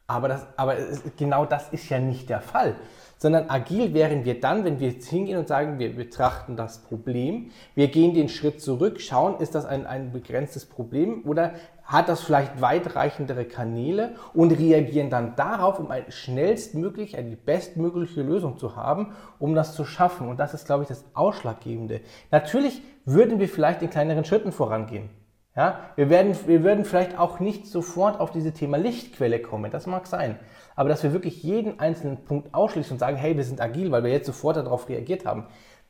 [0.07, 0.75] Aber, das, aber
[1.17, 2.75] genau das ist ja nicht der Fall.
[3.17, 7.51] Sondern agil wären wir dann, wenn wir jetzt hingehen und sagen, wir betrachten das Problem,
[7.73, 11.53] wir gehen den Schritt zurück, schauen, ist das ein, ein begrenztes Problem oder
[11.85, 18.57] hat das vielleicht weitreichendere Kanäle und reagieren dann darauf, um eine schnellstmöglich, eine bestmögliche Lösung
[18.57, 20.27] zu haben, um das zu schaffen.
[20.27, 22.01] Und das ist, glaube ich, das Ausschlaggebende.
[22.31, 25.09] Natürlich würden wir vielleicht in kleineren Schritten vorangehen.
[25.55, 29.87] Ja, wir, werden, wir würden vielleicht auch nicht sofort auf diese Thema Lichtquelle kommen, das
[29.87, 30.37] mag sein.
[30.75, 34.03] Aber dass wir wirklich jeden einzelnen Punkt ausschließen und sagen, hey, wir sind agil, weil
[34.03, 35.47] wir jetzt sofort darauf reagiert haben,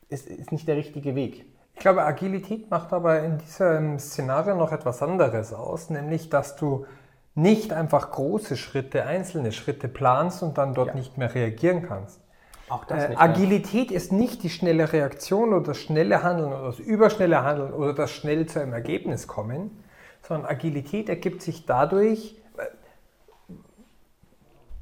[0.08, 1.46] ist, ist nicht der richtige Weg.
[1.74, 6.86] Ich glaube, Agilität macht aber in diesem Szenario noch etwas anderes aus, nämlich dass du
[7.34, 10.94] nicht einfach große Schritte, einzelne Schritte planst und dann dort ja.
[10.94, 12.20] nicht mehr reagieren kannst.
[12.68, 17.72] Äh, Agilität ist nicht die schnelle Reaktion oder das schnelle Handeln oder das überschnelle Handeln
[17.72, 19.84] oder das schnell zu einem Ergebnis kommen,
[20.22, 22.64] sondern Agilität ergibt sich dadurch, äh,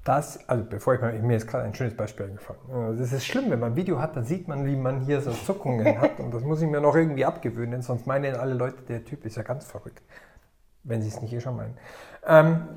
[0.02, 2.98] dass, also bevor ich mal, mir ist gerade ein schönes Beispiel eingefallen.
[2.98, 5.32] Das ist schlimm, wenn man ein Video hat, dann sieht man, wie man hier so
[5.32, 9.04] Zuckungen hat und das muss ich mir noch irgendwie abgewöhnen, sonst meinen alle Leute, der
[9.04, 10.02] Typ ist ja ganz verrückt,
[10.84, 11.76] wenn sie es nicht eh schon meinen.
[12.26, 12.68] Ähm,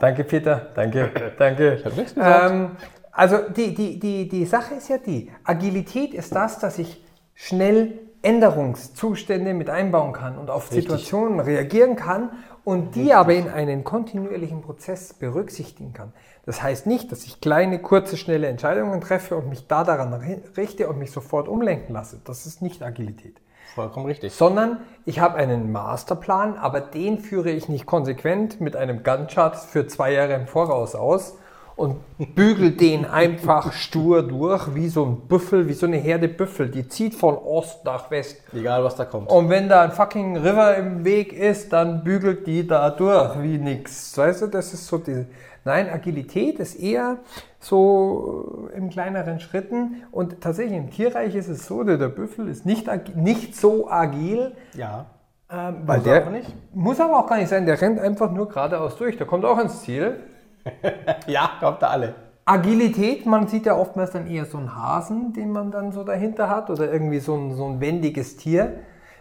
[0.00, 0.68] Danke, Peter.
[0.74, 1.74] Danke, danke.
[1.74, 2.52] Ich hab nichts gesagt.
[2.52, 2.70] Ähm,
[3.12, 7.98] also die, die, die, die Sache ist ja die, Agilität ist das, dass ich schnell
[8.22, 10.84] Änderungszustände mit einbauen kann und auf Richtig.
[10.84, 12.30] Situationen reagieren kann
[12.64, 16.12] und die aber in einen kontinuierlichen Prozess berücksichtigen kann.
[16.44, 20.12] Das heißt nicht, dass ich kleine, kurze, schnelle Entscheidungen treffe und mich da daran
[20.56, 22.20] richte und mich sofort umlenken lasse.
[22.24, 23.40] Das ist nicht Agilität
[23.74, 24.32] Vollkommen richtig.
[24.32, 29.86] sondern ich habe einen Masterplan, aber den führe ich nicht konsequent mit einem Gantt-Chart für
[29.86, 31.36] zwei Jahre im Voraus aus
[31.78, 31.96] und
[32.34, 36.88] bügel den einfach stur durch, wie so ein Büffel, wie so eine Herde Büffel, die
[36.88, 38.42] zieht von Ost nach West.
[38.52, 39.30] Egal, was da kommt.
[39.30, 43.58] Und wenn da ein fucking River im Weg ist, dann bügelt die da durch wie
[43.58, 44.18] nix.
[44.18, 45.26] Weißt du, das ist so diese.
[45.64, 47.18] Nein, Agilität ist eher
[47.60, 50.02] so in kleineren Schritten.
[50.10, 54.52] Und tatsächlich im Tierreich ist es so, der, der Büffel ist nicht, nicht so agil,
[54.74, 55.06] Ja.
[55.50, 56.54] ähm, weil Muss der aber nicht.
[56.74, 57.66] muss aber auch gar nicht sein.
[57.66, 59.16] Der rennt einfach nur geradeaus durch.
[59.16, 60.16] Der kommt auch ins Ziel.
[61.26, 62.14] Ja, glaubt ihr alle.
[62.44, 66.48] Agilität, man sieht ja oftmals dann eher so einen Hasen, den man dann so dahinter
[66.48, 68.78] hat oder irgendwie so ein, so ein wendiges Tier.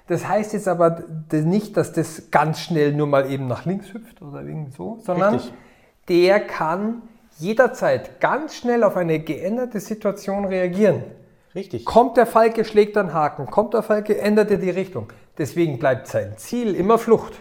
[0.07, 4.21] Das heißt jetzt aber nicht, dass das ganz schnell nur mal eben nach links hüpft
[4.21, 5.53] oder irgendwie so, sondern Richtig.
[6.07, 7.01] der kann
[7.37, 11.03] jederzeit ganz schnell auf eine geänderte Situation reagieren.
[11.53, 11.83] Richtig.
[11.85, 13.47] Kommt der Falke, schlägt einen Haken.
[13.47, 15.11] Kommt der Falke, ändert er die Richtung.
[15.37, 17.33] Deswegen bleibt sein Ziel immer Flucht.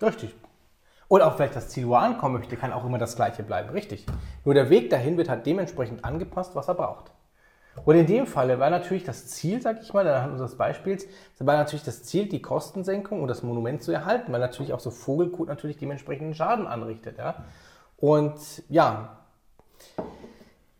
[0.00, 0.34] Richtig.
[1.08, 3.70] Oder auch vielleicht das Ziel, wo er ankommen möchte, kann auch immer das gleiche bleiben.
[3.70, 4.04] Richtig.
[4.44, 7.12] Nur der Weg dahin wird halt dementsprechend angepasst, was er braucht.
[7.84, 11.06] Und in dem Falle war natürlich das Ziel, sag ich mal, anhand unseres Beispiels,
[11.38, 14.90] war natürlich das Ziel, die Kostensenkung und das Monument zu erhalten, weil natürlich auch so
[14.90, 17.18] Vogelkot natürlich dementsprechenden Schaden anrichtet.
[17.18, 17.44] Ja?
[17.96, 19.18] Und ja,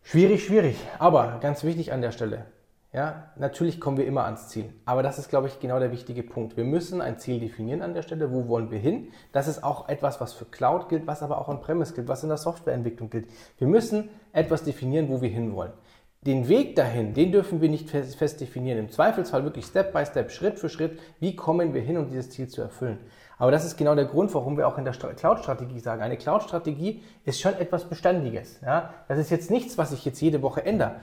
[0.03, 0.77] schwierig, schwierig.
[0.99, 2.45] Aber ganz wichtig an der Stelle,
[2.91, 4.73] ja, natürlich kommen wir immer ans Ziel.
[4.85, 6.57] Aber das ist, glaube ich, genau der wichtige Punkt.
[6.57, 8.31] Wir müssen ein Ziel definieren an der Stelle.
[8.31, 9.09] Wo wollen wir hin?
[9.31, 12.23] Das ist auch etwas, was für Cloud gilt, was aber auch on Premise gilt, was
[12.23, 13.29] in der Softwareentwicklung gilt.
[13.59, 15.73] Wir müssen etwas definieren, wo wir hinwollen.
[16.21, 18.77] Den Weg dahin, den dürfen wir nicht fest, definieren.
[18.77, 22.29] Im Zweifelsfall wirklich Step by Step, Schritt für Schritt, wie kommen wir hin, um dieses
[22.31, 22.97] Ziel zu erfüllen.
[23.37, 26.17] Aber das ist genau der Grund, warum wir auch in der Stra- Cloud-Strategie sagen, eine
[26.17, 28.59] Cloud-Strategie ist schon etwas Beständiges.
[28.59, 28.93] Ja?
[29.07, 30.97] Das ist jetzt nichts, was ich jetzt jede Woche ändere.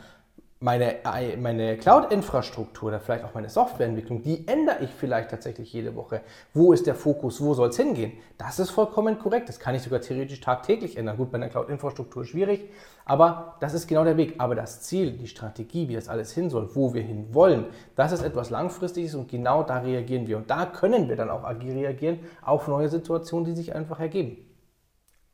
[0.59, 0.97] Meine,
[1.39, 6.23] meine Cloud-Infrastruktur oder vielleicht auch meine Softwareentwicklung, die ändere ich vielleicht tatsächlich jede Woche.
[6.55, 7.43] Wo ist der Fokus?
[7.43, 8.13] Wo soll es hingehen?
[8.39, 9.51] Das ist vollkommen korrekt.
[9.51, 11.19] Das kann ich sogar theoretisch tagtäglich ändern.
[11.19, 12.71] Gut, bei einer Cloud-Infrastruktur schwierig,
[13.05, 14.37] aber das ist genau der Weg.
[14.39, 18.13] Aber das Ziel, die Strategie, wie das alles hin soll, wo wir hin wollen, das
[18.13, 20.39] ist etwas Langfristiges und genau da reagieren wir.
[20.39, 24.39] Und da können wir dann auch agil reagieren auf neue Situationen, die sich einfach ergeben.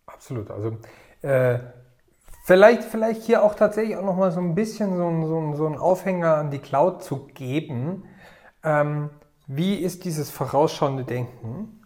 [0.06, 0.50] Absolut.
[0.50, 0.78] Also
[1.22, 1.60] äh,
[2.42, 5.66] vielleicht, vielleicht hier auch tatsächlich auch nochmal so ein bisschen so, ein- so, ein- so
[5.66, 8.04] einen Aufhänger an die Cloud zu geben.
[8.64, 9.10] Ähm,
[9.46, 11.80] wie ist dieses vorausschauende Denken?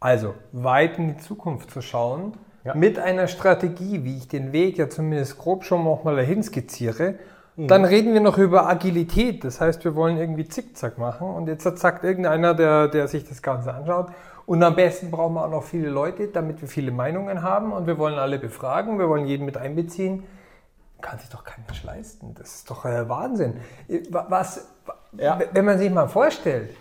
[0.00, 2.74] Also weit in die Zukunft zu schauen, Ja.
[2.74, 7.16] mit einer Strategie, wie ich den Weg ja zumindest grob schon nochmal dahin skizziere.
[7.56, 9.44] Dann reden wir noch über Agilität.
[9.44, 11.28] Das heißt, wir wollen irgendwie Zickzack machen.
[11.28, 14.08] Und jetzt sagt irgendeiner, der, der sich das Ganze anschaut.
[14.46, 17.72] Und am besten brauchen wir auch noch viele Leute, damit wir viele Meinungen haben.
[17.72, 18.98] Und wir wollen alle befragen.
[18.98, 20.24] Wir wollen jeden mit einbeziehen.
[21.00, 22.34] Kann sich doch kein Mensch leisten.
[22.34, 23.54] Das ist doch äh, Wahnsinn.
[24.10, 24.68] Wa- Was,
[25.16, 25.38] Ja.
[25.52, 26.76] wenn man sich mal vorstellt,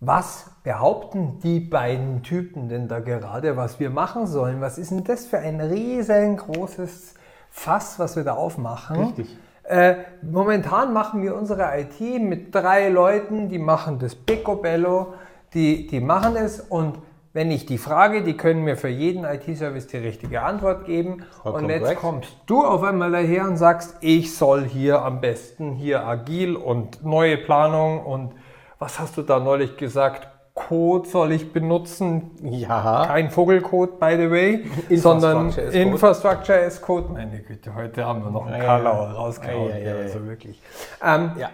[0.00, 4.60] was behaupten die beiden Typen denn da gerade, was wir machen sollen?
[4.60, 7.14] Was ist denn das für ein riesengroßes
[7.50, 8.96] Fass, was wir da aufmachen?
[9.04, 9.36] Richtig.
[9.64, 15.14] Äh, momentan machen wir unsere IT mit drei Leuten, die machen das Picobello,
[15.54, 16.98] die, die machen es und
[17.32, 21.24] wenn ich die frage, die können mir für jeden IT-Service die richtige Antwort geben.
[21.42, 22.00] Vollkommen und jetzt korrekt.
[22.00, 27.04] kommst du auf einmal daher und sagst, ich soll hier am besten hier agil und
[27.04, 28.34] neue Planung und
[28.80, 30.26] was hast du da neulich gesagt?
[30.54, 32.32] Code soll ich benutzen?
[32.42, 33.04] Ja.
[33.06, 34.54] Kein Vogelcode, by the way,
[34.88, 35.78] Infrastructure sondern as Code.
[35.78, 37.12] Infrastructure as Code.
[37.12, 39.12] Meine Güte, heute haben wir noch einen Karlauer ja.
[39.12, 39.70] rausgehauen.
[39.70, 40.60] Ja, ja, also wirklich.
[41.04, 41.50] Ähm, Ja.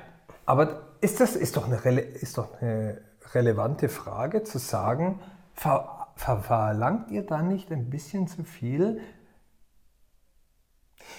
[0.47, 2.99] Aber ist das ist doch, eine, ist doch eine
[3.35, 5.21] relevante Frage zu sagen,
[5.55, 9.01] ver ver verlangt ihr da nicht ein bisschen zu viel?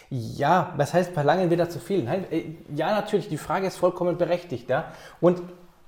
[0.09, 2.03] Ja, was heißt, verlangen wir da zu viel?
[2.03, 4.69] Nein, äh, ja, natürlich, die Frage ist vollkommen berechtigt.
[4.69, 4.91] Ja?
[5.21, 5.41] Und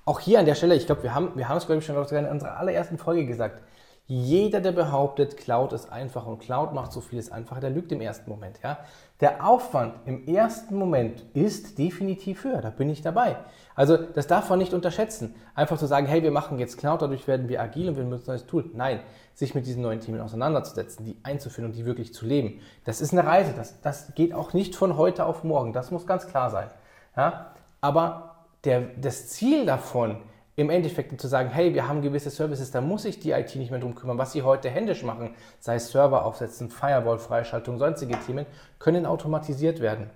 [0.06, 1.96] auch hier an der Stelle, ich glaube, wir haben, wir haben es, glaube ich, schon
[1.96, 3.62] in unserer allerersten Folge gesagt.
[4.12, 8.02] Jeder, der behauptet, Cloud ist einfach und Cloud macht so vieles einfacher, der lügt im
[8.02, 8.60] ersten Moment.
[8.64, 8.80] Ja?
[9.22, 13.36] Der Aufwand im ersten Moment ist definitiv höher, da bin ich dabei.
[13.76, 15.36] Also das darf man nicht unterschätzen.
[15.54, 18.32] Einfach zu sagen, hey, wir machen jetzt Cloud, dadurch werden wir agil und wir benutzen
[18.32, 18.72] ein neues Tool.
[18.74, 19.02] Nein,
[19.36, 22.62] sich mit diesen neuen Themen auseinanderzusetzen, die einzuführen und die wirklich zu leben.
[22.86, 26.08] Das ist eine Reise, das, das geht auch nicht von heute auf morgen, das muss
[26.08, 26.72] ganz klar sein.
[27.16, 27.54] Ja?
[27.80, 30.24] Aber der, das Ziel davon
[30.60, 33.72] im Endeffekt zu sagen, hey, wir haben gewisse Services, da muss sich die IT nicht
[33.72, 34.18] mehr drum kümmern.
[34.18, 38.46] Was sie heute händisch machen, sei es Server aufsetzen, Firewall-Freischaltung, sonstige Themen,
[38.78, 40.10] können automatisiert werden.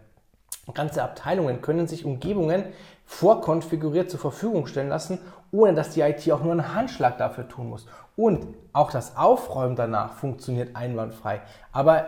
[0.73, 2.65] Ganze Abteilungen können sich Umgebungen
[3.05, 5.19] vorkonfiguriert zur Verfügung stellen lassen,
[5.51, 7.85] ohne dass die IT auch nur einen Handschlag dafür tun muss.
[8.17, 11.41] Und auch das Aufräumen danach funktioniert einwandfrei.
[11.71, 12.05] Aber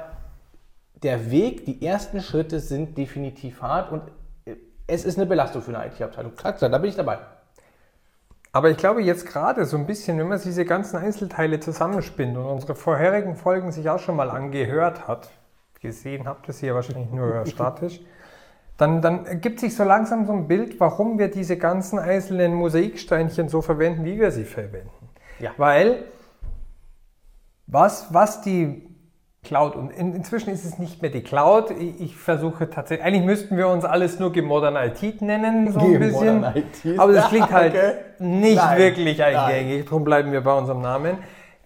[1.04, 4.04] der Weg, die ersten Schritte sind definitiv hart und
[4.88, 6.36] es ist eine Belastung für eine IT-Abteilung.
[6.36, 7.20] Klar, da bin ich dabei.
[8.56, 12.46] Aber ich glaube jetzt gerade so ein bisschen, wenn man diese ganzen Einzelteile zusammenspinnt und
[12.46, 15.30] unsere vorherigen Folgen sich auch schon mal angehört hat,
[15.82, 18.00] gesehen habt ihr sie ja wahrscheinlich nur statisch,
[18.78, 23.50] dann, dann ergibt sich so langsam so ein Bild, warum wir diese ganzen einzelnen Mosaiksteinchen
[23.50, 25.10] so verwenden, wie wir sie verwenden.
[25.40, 25.52] Ja.
[25.58, 26.06] Weil
[27.68, 28.88] was, was die
[29.46, 33.24] Cloud, und in, inzwischen ist es nicht mehr die Cloud, ich, ich, versuche tatsächlich, eigentlich
[33.24, 36.44] müssten wir uns alles nur Gemodern IT nennen, so ein bisschen.
[36.98, 37.94] Aber das klingt halt okay.
[38.20, 38.78] nicht Nein.
[38.78, 41.20] wirklich eingängig, darum bleiben wir bei unserem Namen.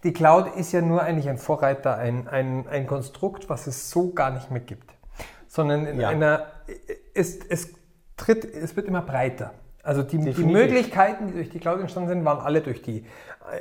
[0.03, 4.13] Die Cloud ist ja nur eigentlich ein Vorreiter, ein, ein, ein Konstrukt, was es so
[4.13, 4.99] gar nicht mehr gibt
[5.49, 6.09] sondern in ja.
[6.09, 6.45] einer,
[7.13, 7.73] es, es
[8.15, 9.51] tritt, es wird immer breiter.
[9.81, 13.05] Also die, die, Möglichkeiten, die durch die Cloud entstanden sind, waren alle durch die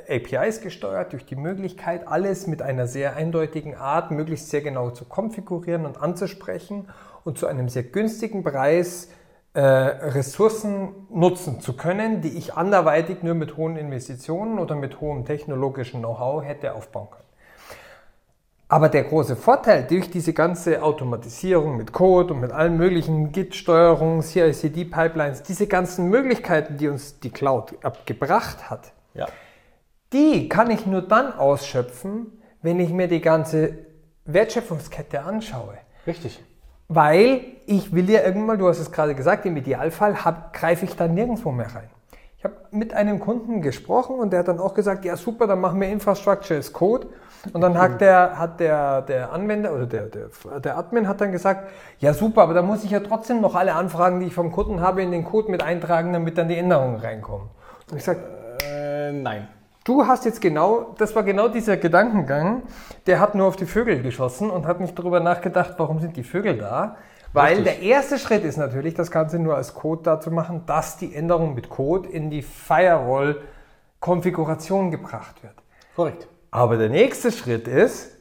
[0.09, 5.05] APIs gesteuert, durch die Möglichkeit, alles mit einer sehr eindeutigen Art möglichst sehr genau zu
[5.05, 6.89] konfigurieren und anzusprechen
[7.25, 9.11] und zu einem sehr günstigen Preis
[9.55, 15.25] äh, Ressourcen nutzen zu können, die ich anderweitig nur mit hohen Investitionen oder mit hohem
[15.25, 17.28] technologischen Know-how hätte aufbauen können.
[18.71, 24.21] Aber der große Vorteil durch diese ganze Automatisierung mit Code und mit allen möglichen Git-Steuerungen,
[24.21, 29.27] CI-CD-Pipelines, diese ganzen Möglichkeiten, die uns die Cloud gebracht hat, ja.
[30.13, 32.27] die kann ich nur dann ausschöpfen,
[32.61, 33.79] wenn ich mir die ganze
[34.27, 35.79] Wertschöpfungskette anschaue.
[36.07, 36.45] Richtig.
[36.89, 40.95] Weil ich will ja irgendwann, du hast es gerade gesagt, im Idealfall hab, greife ich
[40.95, 41.91] da nirgendwo mehr rein.
[42.39, 45.61] Ich habe mit einem Kunden gesprochen und der hat dann auch gesagt, ja super, dann
[45.61, 47.09] machen wir Infrastructure as Code
[47.53, 50.29] und dann hat der, hat der, der Anwender oder der, der,
[50.61, 53.75] der Admin hat dann gesagt, ja super, aber da muss ich ja trotzdem noch alle
[53.75, 57.01] Anfragen, die ich vom Kunden habe, in den Code mit eintragen, damit dann die Änderungen
[57.01, 57.49] reinkommen.
[57.91, 58.21] Und ich sage,
[58.65, 59.49] äh, nein.
[59.83, 62.63] Du hast jetzt genau, das war genau dieser Gedankengang,
[63.07, 66.23] der hat nur auf die Vögel geschossen und hat nicht darüber nachgedacht, warum sind die
[66.23, 66.99] Vögel da.
[67.33, 67.75] Weil Richtig.
[67.75, 71.15] der erste Schritt ist natürlich, das Ganze nur als Code da zu machen, dass die
[71.15, 75.53] Änderung mit Code in die Firewall-Konfiguration gebracht wird.
[75.95, 76.27] Korrekt.
[76.51, 78.17] Aber der nächste Schritt ist,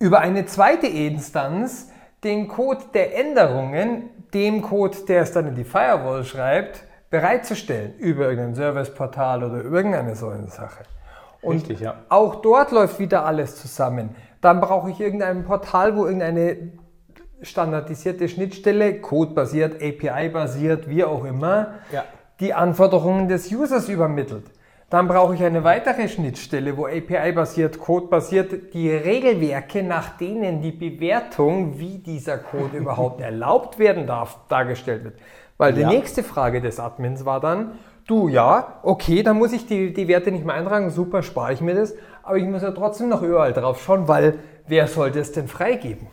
[0.00, 1.90] über eine zweite Instanz
[2.24, 8.24] den Code der Änderungen, dem Code, der es dann in die Firewall schreibt, bereitzustellen über
[8.24, 10.84] irgendein Serviceportal oder irgendeine solche Sache.
[11.40, 11.94] Und Richtig, ja.
[12.08, 14.14] auch dort läuft wieder alles zusammen.
[14.40, 16.72] Dann brauche ich irgendein Portal, wo irgendeine
[17.42, 22.04] standardisierte Schnittstelle, Code-basiert, API-basiert, wie auch immer, ja.
[22.40, 24.44] die Anforderungen des Users übermittelt.
[24.90, 31.78] Dann brauche ich eine weitere Schnittstelle, wo API-basiert, Code-basiert die Regelwerke, nach denen die Bewertung,
[31.78, 35.14] wie dieser Code überhaupt erlaubt werden darf, dargestellt wird.
[35.58, 37.72] Weil die nächste Frage des Admins war dann,
[38.06, 41.60] du ja, okay, dann muss ich die, die Werte nicht mehr eintragen, super, spare ich
[41.60, 45.32] mir das, aber ich muss ja trotzdem noch überall drauf schauen, weil wer sollte es
[45.32, 46.06] denn freigeben?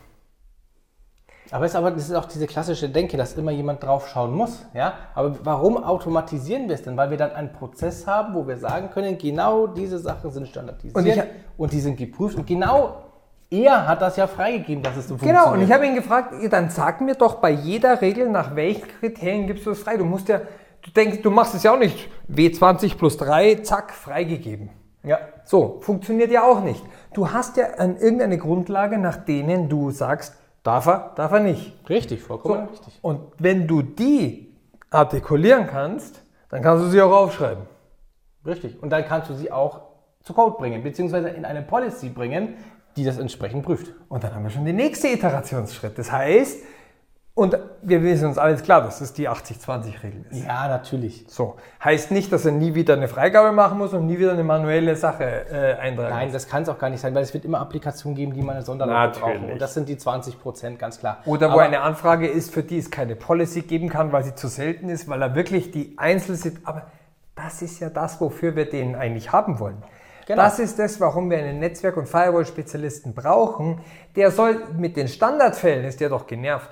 [1.50, 4.34] Aber, es ist aber das ist auch diese klassische Denke, dass immer jemand drauf schauen
[4.34, 4.64] muss.
[4.74, 4.94] Ja?
[5.14, 6.96] Aber warum automatisieren wir es denn?
[6.96, 10.96] Weil wir dann einen Prozess haben, wo wir sagen können, genau diese Sachen sind standardisiert
[10.96, 11.22] und, ich,
[11.56, 12.36] und die sind geprüft.
[12.36, 13.02] Und genau
[13.50, 15.44] er hat das ja freigegeben, dass es so funktioniert.
[15.44, 18.88] Genau, und ich habe ihn gefragt, dann sag mir doch bei jeder Regel, nach welchen
[19.00, 19.96] Kriterien gibst du das frei?
[19.96, 20.40] Du musst ja,
[20.82, 24.70] du denkst, du machst es ja auch nicht W20 plus 3, zack, freigegeben.
[25.04, 25.18] Ja.
[25.44, 26.82] So, funktioniert ja auch nicht.
[27.14, 30.34] Du hast ja an irgendeine Grundlage, nach denen du sagst,
[30.66, 31.74] Darf er, darf er nicht.
[31.88, 32.70] Richtig, vollkommen so.
[32.72, 32.98] richtig.
[33.00, 34.52] Und wenn du die
[34.90, 37.62] artikulieren kannst, dann kannst du sie auch aufschreiben.
[38.44, 38.82] Richtig.
[38.82, 39.82] Und dann kannst du sie auch
[40.24, 42.56] zu Code bringen, beziehungsweise in eine Policy bringen,
[42.96, 43.92] die das entsprechend prüft.
[44.08, 45.96] Und dann haben wir schon den nächsten Iterationsschritt.
[45.98, 46.64] Das heißt,
[47.36, 50.42] und wir wissen uns alles klar, dass das die 80-20-Regel ist.
[50.46, 51.26] Ja, natürlich.
[51.28, 51.56] So.
[51.84, 54.96] Heißt nicht, dass er nie wieder eine Freigabe machen muss und nie wieder eine manuelle
[54.96, 56.32] Sache äh, eintragen Nein, muss.
[56.32, 58.52] das kann es auch gar nicht sein, weil es wird immer Applikationen geben, die mal
[58.54, 59.50] eine Sonderlage brauchen.
[59.50, 61.18] Und das sind die 20 Prozent, ganz klar.
[61.26, 64.34] Oder wo Aber eine Anfrage ist, für die es keine Policy geben kann, weil sie
[64.34, 66.86] zu selten ist, weil er wirklich die Einzel Aber
[67.34, 69.82] das ist ja das, wofür wir den eigentlich haben wollen.
[70.26, 70.42] Genau.
[70.42, 73.82] Das ist das, warum wir einen Netzwerk- und Firewall-Spezialisten brauchen.
[74.16, 76.70] Der soll mit den Standardfällen, ist der doch genervt.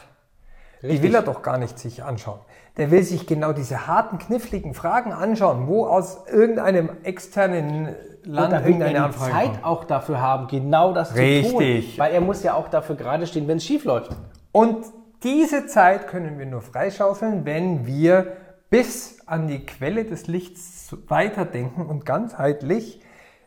[0.85, 1.01] Richtig.
[1.01, 2.38] Die will er doch gar nicht sich anschauen.
[2.77, 7.94] Der will sich genau diese harten, kniffligen Fragen anschauen, wo aus irgendeinem externen
[8.25, 9.64] Land und irgendeine Anfrage Zeit kommt.
[9.64, 11.51] auch dafür haben, genau das Richtig.
[11.53, 11.99] zu tun.
[11.99, 14.11] Weil er muss ja auch dafür gerade stehen, wenn es schief läuft.
[14.53, 14.85] Und
[15.23, 18.37] diese Zeit können wir nur freischaufeln, wenn wir
[18.70, 23.01] bis an die Quelle des Lichts weiterdenken und ganzheitlich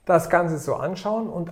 [0.06, 1.28] das Ganze so anschauen.
[1.28, 1.52] Und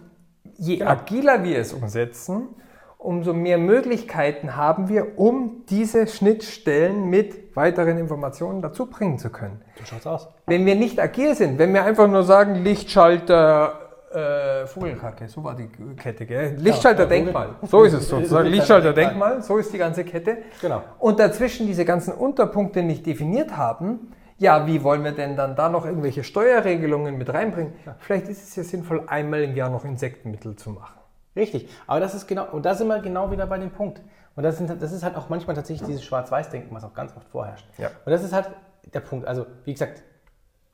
[0.57, 0.91] je Genau.
[0.91, 2.47] agiler wir es umsetzen,
[2.97, 9.61] umso mehr Möglichkeiten haben wir, um diese Schnittstellen mit weiteren Informationen dazu bringen zu können.
[9.79, 10.27] So schaut's aus.
[10.47, 13.79] Wenn wir nicht agil sind, wenn wir einfach nur sagen, Lichtschalter,
[14.13, 16.55] äh, Vogelkacke, so war die Kette, gell?
[16.57, 18.47] Lichtschalter, ja, Denkmal, Vogel- so ist es sozusagen.
[18.49, 19.29] Lichtschalter, Denkmal.
[19.31, 20.37] Denkmal, so ist die ganze Kette.
[20.61, 20.81] Genau.
[20.99, 25.69] Und dazwischen diese ganzen Unterpunkte nicht definiert haben, ja, wie wollen wir denn dann da
[25.69, 27.71] noch irgendwelche Steuerregelungen mit reinbringen?
[27.99, 30.94] Vielleicht ist es ja sinnvoll, einmal im Jahr noch Insektenmittel zu machen.
[31.35, 34.01] Richtig, aber das ist genau, und da sind wir genau wieder bei dem Punkt.
[34.35, 37.27] Und das, sind, das ist halt auch manchmal tatsächlich dieses Schwarz-Weiß-Denken, was auch ganz oft
[37.29, 37.65] vorherrscht.
[37.77, 37.87] Ja.
[38.05, 38.49] Und das ist halt
[38.93, 39.27] der Punkt.
[39.27, 40.03] Also, wie gesagt,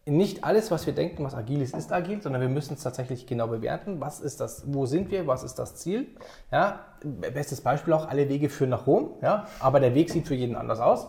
[0.05, 3.27] nicht alles, was wir denken, was agil ist, ist agil, sondern wir müssen es tatsächlich
[3.27, 4.01] genau bewerten.
[4.01, 6.07] Was ist das, wo sind wir, was ist das Ziel?
[6.51, 10.33] Ja, bestes Beispiel auch, alle Wege führen nach Rom, ja, aber der Weg sieht für
[10.33, 11.07] jeden anders aus.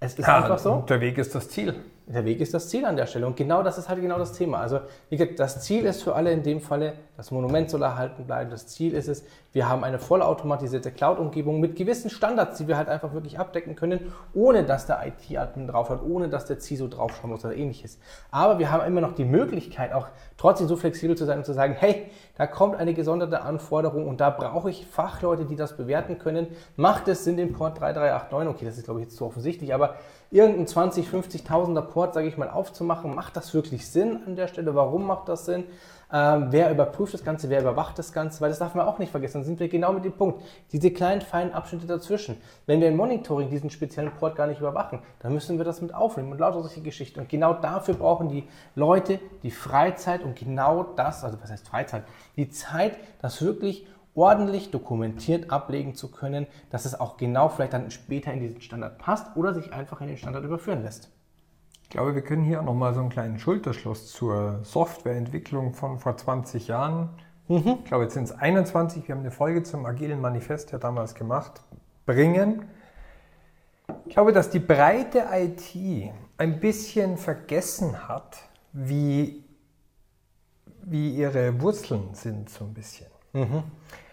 [0.00, 0.84] Es ist einfach so.
[0.88, 1.74] der Weg ist das Ziel.
[2.06, 3.26] Der Weg ist das Ziel an der Stelle.
[3.26, 4.58] Und genau das ist halt genau das Thema.
[4.58, 8.26] Also, wie gesagt, das Ziel ist für alle in dem Falle, das Monument soll erhalten
[8.26, 8.50] bleiben.
[8.50, 12.88] Das Ziel ist es, wir haben eine vollautomatisierte Cloud-Umgebung mit gewissen Standards, die wir halt
[12.88, 17.30] einfach wirklich abdecken können, ohne dass der IT-Admin drauf hat, ohne dass der CISO draufschauen
[17.30, 17.98] muss oder ähnliches.
[18.30, 21.54] Aber wir haben immer noch die Möglichkeit, auch trotzdem so flexibel zu sein und zu
[21.54, 26.18] sagen, hey, da kommt eine gesonderte Anforderung und da brauche ich Fachleute, die das bewerten
[26.18, 26.48] können.
[26.76, 29.94] Macht es Sinn, den Port 3389, okay, das ist glaube ich jetzt zu offensichtlich, aber
[30.34, 34.74] irgendeinen 20, 50.000er Port, sage ich mal, aufzumachen, macht das wirklich Sinn an der Stelle?
[34.74, 35.64] Warum macht das Sinn?
[36.12, 38.40] Ähm, wer überprüft das Ganze, wer überwacht das Ganze?
[38.40, 39.38] Weil das darf man auch nicht vergessen.
[39.38, 40.42] Dann sind wir genau mit dem Punkt.
[40.72, 42.36] Diese kleinen, feinen Abschnitte dazwischen.
[42.66, 45.94] Wenn wir im Monitoring diesen speziellen Port gar nicht überwachen, dann müssen wir das mit
[45.94, 47.20] aufnehmen und lauter solche Geschichten.
[47.20, 48.44] Und genau dafür brauchen die
[48.74, 52.02] Leute die Freizeit und genau das, also was heißt Freizeit?
[52.36, 57.90] Die Zeit, das wirklich ordentlich dokumentiert ablegen zu können, dass es auch genau vielleicht dann
[57.90, 61.10] später in diesen Standard passt oder sich einfach in den Standard überführen lässt.
[61.82, 66.16] Ich glaube, wir können hier auch nochmal so einen kleinen Schulterschluss zur Softwareentwicklung von vor
[66.16, 67.10] 20 Jahren.
[67.46, 69.06] Ich glaube, jetzt sind es 21.
[69.06, 71.60] Wir haben eine Folge zum Agilen Manifest ja damals gemacht.
[72.06, 72.64] Bringen.
[74.06, 78.38] Ich glaube, dass die breite IT ein bisschen vergessen hat,
[78.72, 79.44] wie,
[80.82, 83.06] wie ihre Wurzeln sind, so ein bisschen.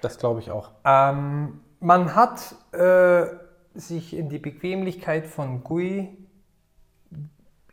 [0.02, 0.72] Das glaube ich auch.
[0.86, 3.26] Ähm, man hat äh,
[3.74, 6.18] sich in die Bequemlichkeit von GUI,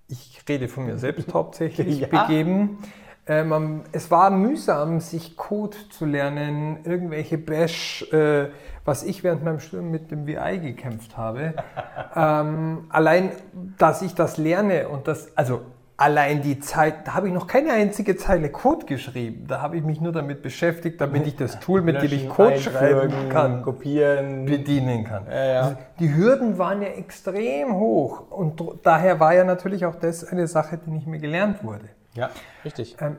[0.08, 2.06] ich rede von mir selbst hauptsächlich, Ja.
[2.06, 2.78] begeben.
[3.26, 8.48] Äh, man, es war mühsam, sich Code zu lernen, irgendwelche Bash, äh,
[8.86, 11.52] was ich während meinem Studium mit dem VI gekämpft habe.
[12.16, 13.32] ähm, allein,
[13.76, 15.60] dass ich das lerne und das, also
[15.98, 19.46] allein die Zeit, da habe ich noch keine einzige Zeile Code geschrieben.
[19.48, 22.58] Da habe ich mich nur damit beschäftigt, damit ich das Tool, mit dem ich Code
[22.58, 24.46] schreiben kann, kopieren.
[24.46, 25.26] bedienen kann.
[25.28, 25.61] Ja, ja.
[25.61, 30.46] Also die Hürden waren ja extrem hoch und daher war ja natürlich auch das eine
[30.46, 31.88] Sache, die nicht mehr gelernt wurde.
[32.18, 32.31] Ja,
[32.64, 32.96] richtig.
[33.00, 33.16] Ähm,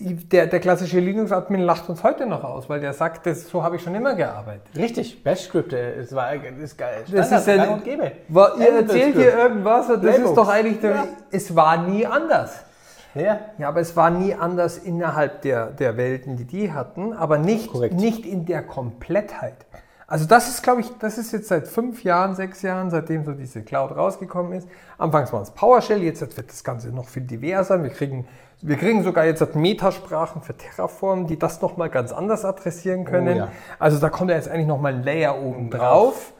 [0.00, 3.76] der, der klassische Linux-Admin lacht uns heute noch aus, weil der sagt, das, so habe
[3.76, 4.62] ich schon immer gearbeitet.
[4.76, 7.04] Richtig, Bash-Skripte, es war ist geil.
[7.12, 8.10] Das ist ja, gang und gäbe.
[8.28, 10.28] War, ihr erzählt hier irgendwas und das Playbooks.
[10.30, 11.04] ist doch eigentlich, der, Ja.
[11.30, 12.64] es war nie anders.
[13.14, 17.38] Ja, Ja, aber es war nie anders innerhalb der, der Welten, die die hatten, aber
[17.38, 17.94] nicht, Korrekt.
[17.94, 19.54] nicht in der Komplettheit.
[20.10, 23.30] Also das ist, glaube ich, das ist jetzt seit fünf Jahren, sechs Jahren, seitdem so
[23.30, 24.68] diese Cloud rausgekommen ist.
[24.98, 27.80] Anfangs war es PowerShell, jetzt wird das Ganze noch viel diverser.
[27.80, 28.26] Wir kriegen,
[28.60, 33.36] wir kriegen sogar jetzt Metasprachen für Terraform, die das nochmal ganz anders adressieren können.
[33.36, 33.48] Oh ja.
[33.78, 36.32] Also da kommt ja jetzt eigentlich nochmal ein Layer oben drauf.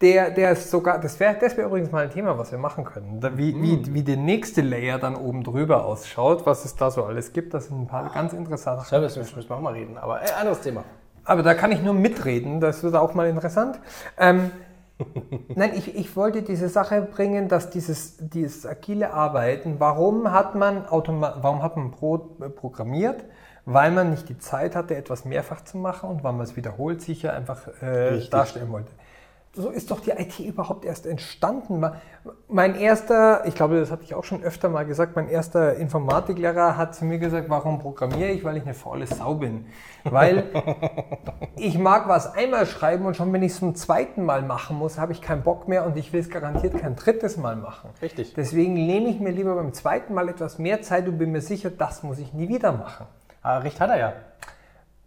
[0.00, 2.84] Der, der ist sogar, das wäre das wär übrigens mal ein Thema, was wir machen
[2.84, 3.20] können.
[3.36, 7.32] Wie, wie, wie der nächste Layer dann oben drüber ausschaut, was es da so alles
[7.32, 7.54] gibt.
[7.54, 9.10] Das sind ein paar ganz interessante Sachen.
[9.10, 10.84] Service müssen wir auch mal reden, aber äh, anderes Thema.
[11.26, 13.78] Aber da kann ich nur mitreden, das wird auch mal interessant.
[14.16, 14.52] Ähm,
[15.54, 20.86] nein, ich, ich wollte diese Sache bringen, dass dieses, dieses agile Arbeiten, warum hat man,
[20.86, 23.24] automa warum hat man Pro programmiert?
[23.66, 27.02] Weil man nicht die Zeit hatte, etwas mehrfach zu machen und weil man es wiederholt
[27.02, 28.92] sicher einfach äh, darstellen wollte.
[29.56, 31.82] So ist doch die IT überhaupt erst entstanden.
[32.46, 36.76] Mein erster, ich glaube, das hatte ich auch schon öfter mal gesagt, mein erster Informatiklehrer
[36.76, 38.44] hat zu mir gesagt, warum programmiere ich?
[38.44, 39.64] Weil ich eine faule Sau bin.
[40.04, 40.44] Weil
[41.56, 44.98] ich mag was einmal schreiben und schon wenn ich es zum zweiten Mal machen muss,
[44.98, 47.88] habe ich keinen Bock mehr und ich will es garantiert kein drittes Mal machen.
[48.02, 48.34] Richtig.
[48.34, 51.70] Deswegen nehme ich mir lieber beim zweiten Mal etwas mehr Zeit und bin mir sicher,
[51.70, 53.06] das muss ich nie wieder machen.
[53.40, 54.12] Aber recht hat er ja.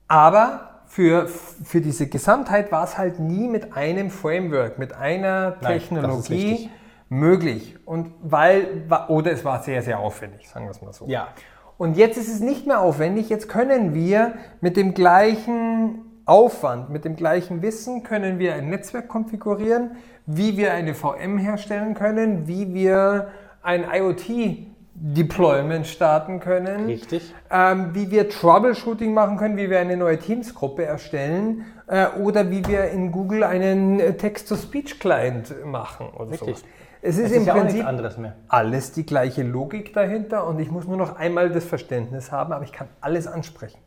[0.08, 5.74] Aber für, für diese Gesamtheit war es halt nie mit einem Framework, mit einer Nein,
[5.74, 6.70] Technologie richtig.
[7.10, 7.76] möglich.
[7.86, 11.06] Und weil, oder es war sehr, sehr aufwendig, sagen wir es mal so.
[11.08, 11.28] Ja.
[11.78, 13.30] Und jetzt ist es nicht mehr aufwendig.
[13.30, 19.08] Jetzt können wir mit dem gleichen Aufwand, mit dem gleichen Wissen, können wir ein Netzwerk
[19.08, 19.92] konfigurieren,
[20.26, 23.30] wie wir eine VM herstellen können, wie wir
[23.62, 23.86] ein
[25.02, 26.86] IoT-Deployment starten können.
[26.86, 27.34] Richtig.
[27.50, 32.66] Ähm, wie wir Troubleshooting machen können, wie wir eine neue Teams-Gruppe erstellen äh, oder wie
[32.66, 36.58] wir in Google einen äh, Text-to-Speech-Client machen und Richtig.
[36.58, 36.66] so.
[37.02, 38.36] Es ist Es im ist ja auch nichts Prinzip anderes mehr.
[38.50, 42.66] alles die gleiche Logik dahinter und ich muss nur noch einmal das Verständnis haben, aber
[42.66, 43.80] ich kann alles ansprechen.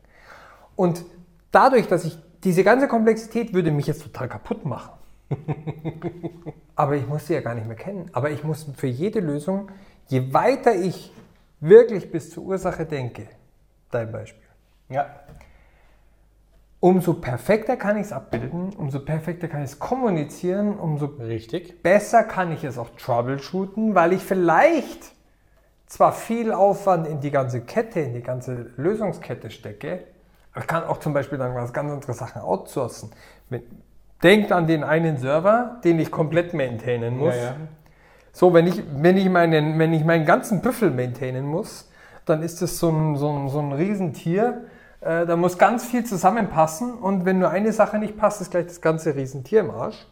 [0.75, 1.05] Und
[1.51, 4.93] dadurch, dass ich diese ganze Komplexität würde mich jetzt total kaputt machen.
[6.75, 8.09] aber ich muss sie ja gar nicht mehr kennen.
[8.13, 9.69] Aber ich muss für jede Lösung,
[10.13, 11.11] je weiter ich
[11.59, 13.27] wirklich bis zur Ursache denke,
[13.89, 14.47] dein Beispiel,
[14.89, 15.07] Ja.
[16.79, 21.81] umso perfekter kann ich es abbilden, umso perfekter kann ich es kommunizieren, umso Richtig.
[21.81, 25.13] besser kann ich es auch troubleshooten, weil ich vielleicht
[25.87, 30.03] zwar viel Aufwand in die ganze Kette, in die ganze Lösungskette stecke,
[30.51, 33.09] aber ich kann auch zum Beispiel dann was ganz andere Sachen outsourcen.
[34.21, 37.35] Denkt an den einen Server, den ich komplett maintainen muss.
[37.35, 37.55] Ja, ja.
[38.35, 41.87] So, wenn ich, wenn, ich meinen, wenn ich meinen ganzen Büffel maintainen muss,
[42.25, 44.65] dann ist das so ein, so ein, so ein Riesentier.
[45.01, 48.65] Äh, da muss ganz viel zusammenpassen und wenn nur eine Sache nicht passt, ist gleich
[48.65, 50.07] das ganze Riesentier im Arsch.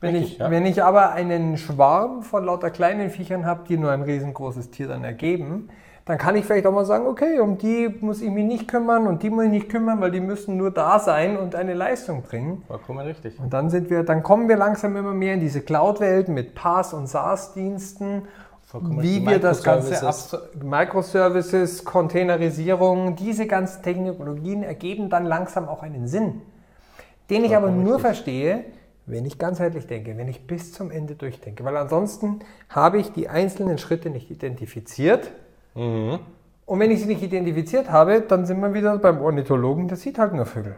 [0.00, 0.50] Wenn, Richtig, ich, ja.
[0.50, 4.86] wenn ich aber einen Schwarm von lauter kleinen Viechern habe, die nur ein riesengroßes Tier
[4.86, 5.68] dann ergeben,
[6.06, 9.06] dann kann ich vielleicht auch mal sagen, okay, um die muss ich mich nicht kümmern
[9.06, 12.22] und die muss ich nicht kümmern, weil die müssen nur da sein und eine Leistung
[12.22, 12.62] bringen.
[12.66, 13.38] Vollkommen richtig.
[13.40, 16.92] Und dann sind wir, dann kommen wir langsam immer mehr in diese Cloud-Welt mit PaaS
[16.92, 18.28] und SaaS-Diensten,
[18.80, 19.94] wie wir das Ganze
[20.62, 21.84] Microservices.
[21.84, 26.42] Containerisierung, diese ganzen Technologien ergeben dann langsam auch einen Sinn,
[27.30, 28.02] den ich aber nur richtig.
[28.02, 28.64] verstehe,
[29.06, 33.28] wenn ich ganzheitlich denke, wenn ich bis zum Ende durchdenke, weil ansonsten habe ich die
[33.28, 35.30] einzelnen Schritte nicht identifiziert.
[35.74, 36.20] Mhm.
[36.66, 40.18] Und wenn ich sie nicht identifiziert habe, dann sind wir wieder beim Ornithologen, der sieht
[40.18, 40.76] halt nur Vögel.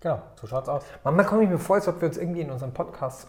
[0.00, 0.82] Genau, so schaut's aus.
[1.04, 3.28] Manchmal komme ich mir vor, als ob wir uns irgendwie in unserem Podcast,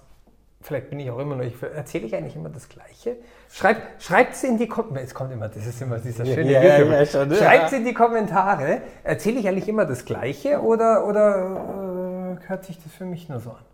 [0.61, 3.17] vielleicht bin ich auch immer nur, ich erzähle ich eigentlich immer das Gleiche.
[3.51, 6.79] Schreibt schreibt's in die Kommentare, es kommt immer, das ist immer dieser schöne Ja, ja,
[6.79, 7.37] ja, schon, ja.
[7.37, 12.81] Schreibt's in die Kommentare, erzähle ich eigentlich immer das Gleiche oder, oder äh, hört sich
[12.83, 13.72] das für mich nur so an?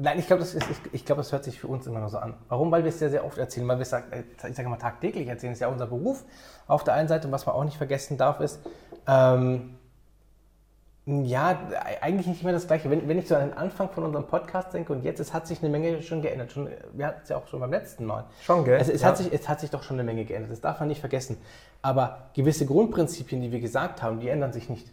[0.00, 2.18] Nein, ich glaube, das, ist- ich, glaube, das hört sich für uns immer nur so
[2.18, 2.34] an.
[2.48, 2.70] Warum?
[2.70, 4.02] Weil wir es sehr, sehr oft erzählen, weil wir es, äh,
[4.48, 5.50] ich sage mal, tagtäglich erzählen.
[5.52, 6.24] Das ist ja unser Beruf
[6.68, 7.26] auf der einen Seite.
[7.26, 8.60] Und was man auch nicht vergessen darf, ist,
[9.08, 9.74] ähm,
[11.06, 11.58] ja,
[12.02, 12.90] eigentlich nicht mehr das Gleiche.
[12.90, 15.46] Wenn, wenn ich so an den Anfang von unserem Podcast denke und jetzt, es hat
[15.46, 16.52] sich eine Menge schon geändert.
[16.52, 18.26] Schon, wir hatten es ja auch schon beim letzten Mal.
[18.42, 18.78] Schon, gell?
[18.78, 19.08] Also es, Ja.
[19.08, 20.52] hat sich, es hat sich doch schon eine Menge geändert.
[20.52, 21.38] Das darf man nicht vergessen.
[21.80, 24.92] Aber gewisse Grundprinzipien, die wir gesagt haben, die ändern sich nicht.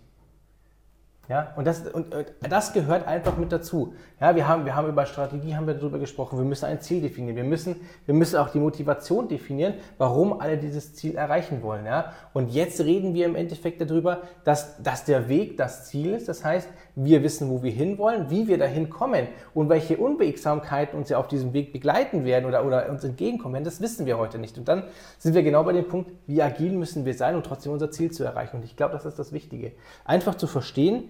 [1.27, 3.95] Ja, und das, und äh, das gehört einfach mit dazu.
[4.21, 6.37] Ja, wir haben, wir haben über Strategie haben wir darüber gesprochen.
[6.37, 7.35] Wir müssen ein Ziel definieren.
[7.35, 11.85] Wir müssen, wir müssen auch die Motivation definieren, warum alle dieses Ziel erreichen wollen.
[11.85, 16.29] Ja, und jetzt reden wir im Endeffekt darüber, dass, dass der Weg das Ziel ist.
[16.29, 21.09] Das heißt, wir wissen, wo wir hinwollen, wie wir dahin kommen und welche Unwegsamkeiten uns
[21.09, 23.65] ja auf diesem Weg begleiten werden oder, oder uns entgegenkommen werden.
[23.65, 24.57] Das wissen wir heute nicht.
[24.57, 24.83] Und dann
[25.17, 28.11] sind wir genau bei dem Punkt, wie agil müssen wir sein, um trotzdem unser Ziel
[28.11, 28.57] zu erreichen.
[28.57, 29.73] Und ich glaube, das ist das Wichtige.
[30.05, 31.09] Einfach zu verstehen,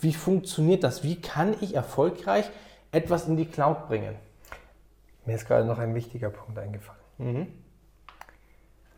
[0.00, 1.02] wie funktioniert das?
[1.02, 2.50] Wie kann ich erfolgreich
[2.92, 4.14] etwas in die Cloud bringen?
[5.26, 7.00] Mir ist gerade noch ein wichtiger Punkt eingefallen.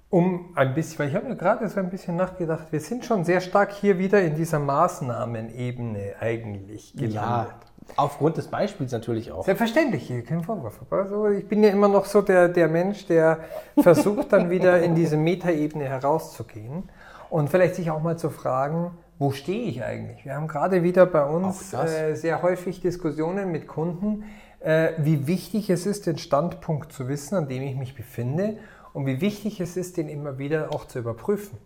[0.09, 3.25] Um ein bisschen, weil ich habe mir gerade so ein bisschen nachgedacht, wir sind schon
[3.25, 7.53] sehr stark hier wieder in dieser Maßnahmenebene eigentlich gelandet.
[7.97, 9.45] aufgrund des Beispiels natürlich auch.
[9.45, 10.81] Selbstverständlich, hier kein Vorwurf.
[10.91, 13.41] Also ich bin ja immer noch so der, der Mensch, der
[13.79, 16.89] versucht dann wieder in diese Metaebene herauszugehen
[17.29, 18.93] und vielleicht sich auch mal zu fragen,
[19.25, 20.27] wo stehe ich eigentlich?
[20.27, 24.25] Wir haben gerade wieder bei uns äh, sehr häufig Diskussionen mit Kunden,
[24.61, 28.59] äh, wie wichtig es ist, den Standpunkt zu wissen, an dem ich mich befinde
[28.93, 31.57] und wie wichtig es ist, den immer wieder auch zu überprüfen.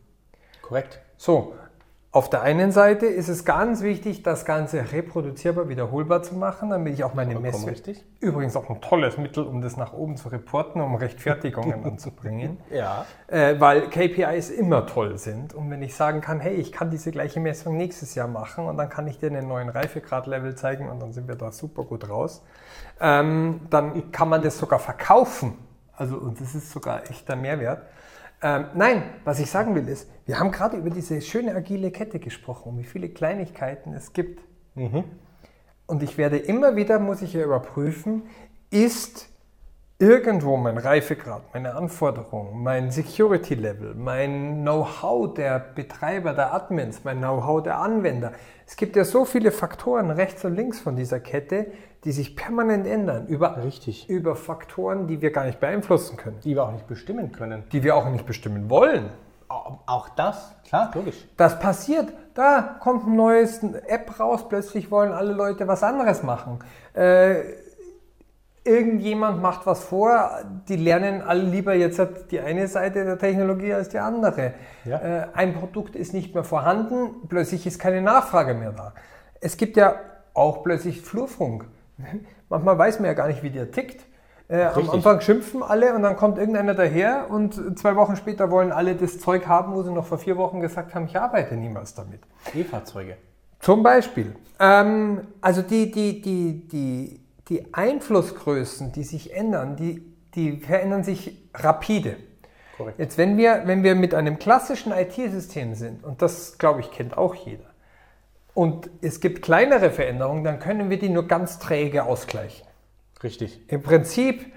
[0.63, 1.01] Korrekt.
[1.17, 1.55] So,
[2.11, 6.95] auf der einen Seite ist es ganz wichtig, das Ganze reproduzierbar, wiederholbar zu machen, damit
[6.95, 7.91] ich auch meine Vollkommen Messwerte.
[7.91, 8.05] richtig.
[8.21, 12.57] Übrigens auch ein tolles Mittel, um das nach oben zu reporten, um Rechtfertigungen anzubringen.
[12.71, 13.05] Ja.
[13.27, 15.53] Äh, weil KPIs immer toll sind.
[15.53, 18.79] Und wenn ich sagen kann, hey, ich kann diese gleiche Messung nächstes Jahr machen und
[18.79, 22.09] dann kann ich dir einen neuen Reifegrad-Level zeigen und dann sind wir da super gut
[22.09, 22.43] raus,
[23.03, 25.59] ähm, dann kann man das sogar verkaufen.
[25.95, 27.83] Also, und das ist sogar echter Mehrwert.
[28.41, 32.18] Ähm, nein, was ich sagen will ist, wir haben gerade über diese schöne agile Kette
[32.18, 34.41] gesprochen wie viele Kleinigkeiten es gibt.
[35.86, 38.22] Und ich werde immer wieder, muss ich ja überprüfen,
[38.70, 39.28] ist
[39.99, 47.18] irgendwo mein Reifegrad, meine Anforderungen, mein Security Level, mein Know-how der Betreiber, der Admins, mein
[47.18, 48.32] Know-how der Anwender.
[48.71, 51.69] Es gibt ja so viele Faktoren rechts und links von dieser Kette,
[52.05, 53.27] die sich permanent ändern.
[53.27, 54.11] Über, Richtig.
[54.11, 57.64] über Faktoren, die wir gar nicht beeinflussen können, Die wir auch nicht bestimmen können.
[57.73, 59.09] die wir auch nicht bestimmen wollen.
[59.49, 61.27] Au- Auch das, klar, logisch.
[61.39, 62.12] Das passiert.
[62.35, 66.59] Da kommt ein neues App raus, plötzlich wollen alle Leute was anderes machen.
[66.93, 67.37] Äh,
[68.69, 70.31] irgendjemand macht was vor,
[70.69, 72.01] die lernen alle lieber jetzt
[72.31, 74.55] die eine Seite der Technologie als die andere.
[74.85, 74.99] Ja.
[74.99, 78.93] Äh, ein Produkt ist nicht mehr vorhanden, plötzlich ist keine Nachfrage mehr da.
[79.41, 79.97] Es gibt ja
[80.35, 81.64] auch plötzlich Flurfunk.
[82.49, 84.05] Manchmal weiß man ja gar nicht, wie der tickt.
[84.49, 84.89] Äh, am.
[84.89, 89.19] Anfang schimpfen alle und dann kommt irgendeiner daher und zwei Wochen später wollen alle das
[89.19, 92.21] Zeug haben, wo sie noch vor vier Wochen gesagt haben, ich arbeite niemals damit.
[92.55, 93.16] E-Fahrzeuge.
[93.61, 94.35] Zum Beispiel.
[94.59, 100.03] Ähm, also die, die, die, die, die Einflussgrößen, die sich ändern, die,
[100.35, 102.17] die verändern sich rapide.
[102.77, 102.99] Korrekt.
[102.99, 107.17] Jetzt, wenn wir, wenn wir mit einem klassischen IT-System sind, und das, glaube ich, kennt
[107.17, 107.65] auch jeder,
[108.55, 112.67] und es gibt kleinere Veränderungen, dann können wir die nur ganz träge ausgleichen.
[113.23, 113.61] Richtig.
[113.69, 114.53] Im Prinzip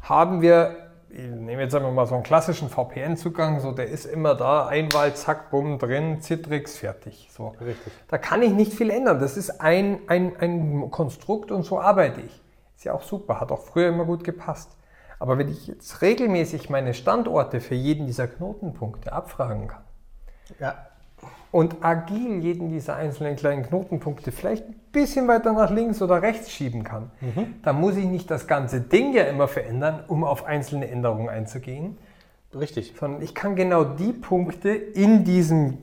[0.00, 0.83] haben wir,
[1.16, 5.14] ich nehme jetzt einfach mal so einen klassischen VPN-Zugang, so der ist immer da, Einwahl,
[5.14, 7.28] zack, bumm, drin, Citrix, fertig.
[7.30, 7.54] So.
[7.60, 7.92] Richtig.
[8.08, 9.20] Da kann ich nicht viel ändern.
[9.20, 12.42] Das ist ein, ein, ein Konstrukt und so arbeite ich.
[12.76, 14.76] Ist ja auch super, hat auch früher immer gut gepasst.
[15.20, 19.84] Aber wenn ich jetzt regelmäßig meine Standorte für jeden dieser Knotenpunkte abfragen kann
[20.58, 20.74] Ja.
[21.54, 26.50] Und agil jeden dieser einzelnen kleinen Knotenpunkte vielleicht ein bisschen weiter nach links oder rechts
[26.50, 27.12] schieben kann,
[27.62, 31.96] dann muss ich nicht das ganze Ding ja immer verändern, um auf einzelne Änderungen einzugehen,
[32.58, 32.94] Richtig.
[32.98, 35.78] sondern ich kann genau die Punkte in diesem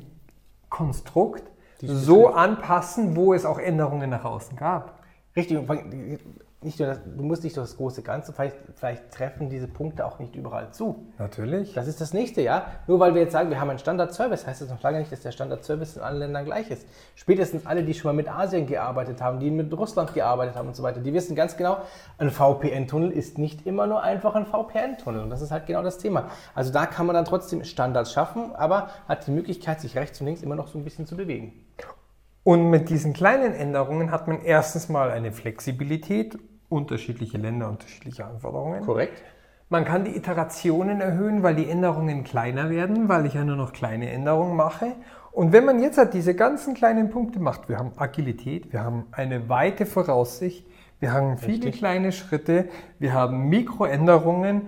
[0.67, 1.43] Konstrukt
[1.80, 4.99] Die so anpassen, wo es auch Änderungen nach außen gab.
[5.38, 5.57] Richtig.
[6.64, 10.05] Nicht nur das, du musst nicht nur das große Ganze, vielleicht, vielleicht treffen diese Punkte
[10.05, 11.07] auch nicht überall zu.
[11.18, 11.74] Natürlich.
[11.74, 12.68] Das ist das nächste, ja.
[12.86, 15.22] Nur weil wir jetzt sagen, wir haben einen Standard-Service, heißt das noch lange nicht, dass
[15.22, 16.86] der Standard-Service in allen Ländern gleich ist.
[17.16, 20.76] Spätestens alle, die schon mal mit Asien gearbeitet haben, die mit Russland gearbeitet haben und
[20.76, 21.78] so weiter, die wissen ganz genau,
[22.20, 25.24] ein VPN-Tunnel ist nicht immer nur einfach ein VPN-Tunnel.
[25.24, 26.30] Und das ist halt genau das Thema.
[26.53, 30.28] Also da kann man dann trotzdem Standards schaffen, aber hat die Möglichkeit, sich rechts und
[30.28, 31.53] links immer noch so ein bisschen zu bewegen.
[32.43, 36.38] Und mit diesen kleinen Änderungen hat man erstens mal eine Flexibilität,
[36.72, 38.86] unterschiedliche Länder, unterschiedliche Anforderungen.
[38.86, 39.22] Korrekt.
[39.69, 43.72] Man kann die Iterationen erhöhen, weil die Änderungen kleiner werden, weil ich ja nur noch
[43.74, 44.93] kleine Änderungen mache.
[45.32, 49.05] Und wenn man jetzt halt diese ganzen kleinen Punkte macht, wir haben Agilität, wir haben
[49.11, 50.65] eine weite Voraussicht,
[50.99, 51.78] wir haben viele Richtig.
[51.78, 52.67] kleine Schritte,
[52.99, 54.67] wir haben Mikroänderungen.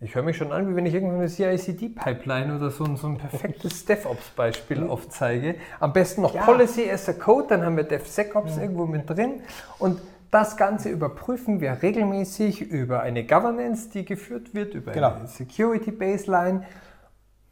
[0.00, 3.18] Ich höre mich schon an, wie wenn ich irgendeine CICD-Pipeline oder so, ein- so ein
[3.18, 5.54] perfektes DevOps-Beispiel aufzeige.
[5.78, 6.42] Am besten noch Ja.
[6.44, 9.34] Policy as a Code, dann haben wir DevSecOps irgendwo mit drin.
[9.78, 10.00] Und
[10.32, 15.12] das Ganze überprüfen wir regelmäßig über eine Governance, die geführt wird, über Genau.
[15.14, 16.64] eine Security Baseline.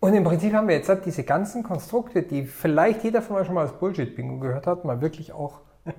[0.00, 3.44] Und im Prinzip haben wir jetzt halt diese ganzen Konstrukte, die vielleicht jeder von euch
[3.44, 5.60] schon mal als Bullshit-Bingo gehört hat, mal wirklich auch.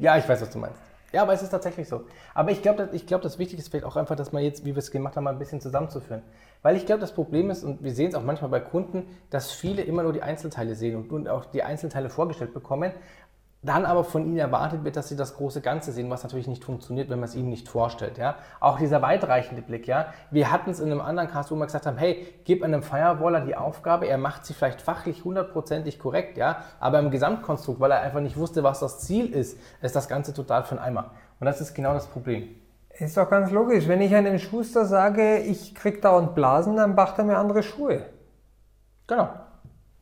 [0.00, 0.78] Ja, ich weiß, was du meinst.
[1.12, 2.02] Ja, aber es ist tatsächlich so.
[2.34, 4.76] Aber ich glaube, ich glaub, das Wichtige ist vielleicht auch einfach, dass man jetzt, wie
[4.76, 6.22] wir es gemacht haben, mal ein bisschen zusammenzuführen.
[6.62, 9.50] Weil ich glaube, das Problem ist, und wir sehen es auch manchmal bei Kunden, dass
[9.50, 12.92] viele immer nur die Einzelteile sehen und, und auch die Einzelteile vorgestellt bekommen,
[13.62, 16.64] dann aber von ihnen erwartet wird, dass sie das große Ganze sehen, was natürlich nicht
[16.64, 18.16] funktioniert, wenn man es ihnen nicht vorstellt.
[18.16, 18.36] Ja?
[18.60, 19.88] Auch dieser weitreichende Blick.
[19.88, 20.06] Ja?
[20.30, 23.40] Wir hatten es in einem anderen Cast, wo wir gesagt haben, hey, gib einem Firewaller
[23.40, 26.62] die Aufgabe, er macht sie vielleicht fachlich hundertprozentig korrekt, ja?
[26.78, 30.32] aber im Gesamtkonstrukt, weil er einfach nicht wusste, was das Ziel ist, ist das Ganze
[30.32, 31.10] total für einen Eimer.
[31.40, 32.48] Und das ist genau das Problem.
[32.96, 33.88] Ist doch ganz logisch.
[33.88, 38.06] Wenn ich einem Schuster sage, ich krieg dauernd Blasen, dann macht er mir andere Schuhe.
[39.06, 39.28] Genau.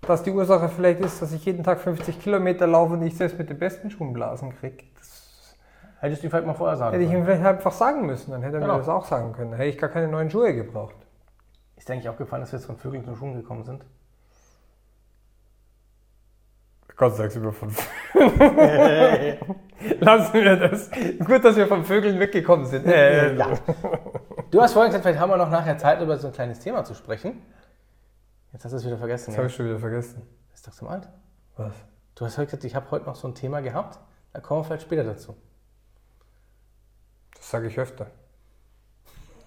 [0.07, 3.39] Dass die Ursache vielleicht ist, dass ich jeden Tag 50 Kilometer laufe und ich selbst
[3.39, 4.85] mit den besten Schuhen Blasen kriege.
[5.99, 7.23] Hättest du ihm vielleicht mal vorher sagen hätte ich können.
[7.23, 8.75] ihm vielleicht einfach sagen müssen, dann hätte er Genau.
[8.75, 9.51] mir das auch sagen können.
[9.51, 10.95] Dann hätte ich gar keine neuen Schuhe gebraucht.
[11.77, 13.85] Ist dir eigentlich aufgefallen, dass wir jetzt von Vögeln zu Schuhen gekommen sind?
[16.97, 17.69] Gott sei Dank sind wir von
[20.01, 20.91] Lassen wir das.
[21.27, 22.87] Gut, dass wir von Vögeln weggekommen sind.
[22.87, 23.49] Ja.
[24.53, 26.85] Du hast vorhin gesagt, vielleicht haben wir noch nachher Zeit, über so ein kleines Thema
[26.85, 27.43] zu sprechen.
[28.57, 29.27] Jetzt hast du es wieder vergessen.
[29.27, 29.39] Das Ja?
[29.41, 30.23] habe ich schon wieder vergessen.
[30.55, 31.07] Ist doch zum alt.
[31.59, 31.75] Was?
[32.15, 33.99] Du hast heute gesagt, ich habe heute noch so ein Thema gehabt.
[34.33, 35.37] Da kommen wir vielleicht später dazu.
[37.37, 38.07] Das sage ich öfter.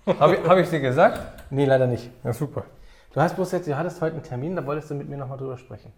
[0.05, 1.19] Habe ich, hab ich dir gesagt?
[1.49, 2.11] Nee, leider nicht.
[2.23, 2.65] Ja, super.
[3.11, 5.39] Du hast bloß jetzt, du hattest heute einen Termin, da wolltest du mit mir nochmal
[5.39, 5.91] drüber sprechen.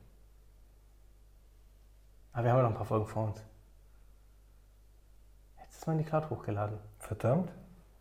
[2.31, 3.43] Aber wir haben ja noch ein paar Folgen vor uns.
[5.59, 6.77] Jetzt ist mal in die Cloud hochgeladen.
[6.99, 7.51] Verdammt.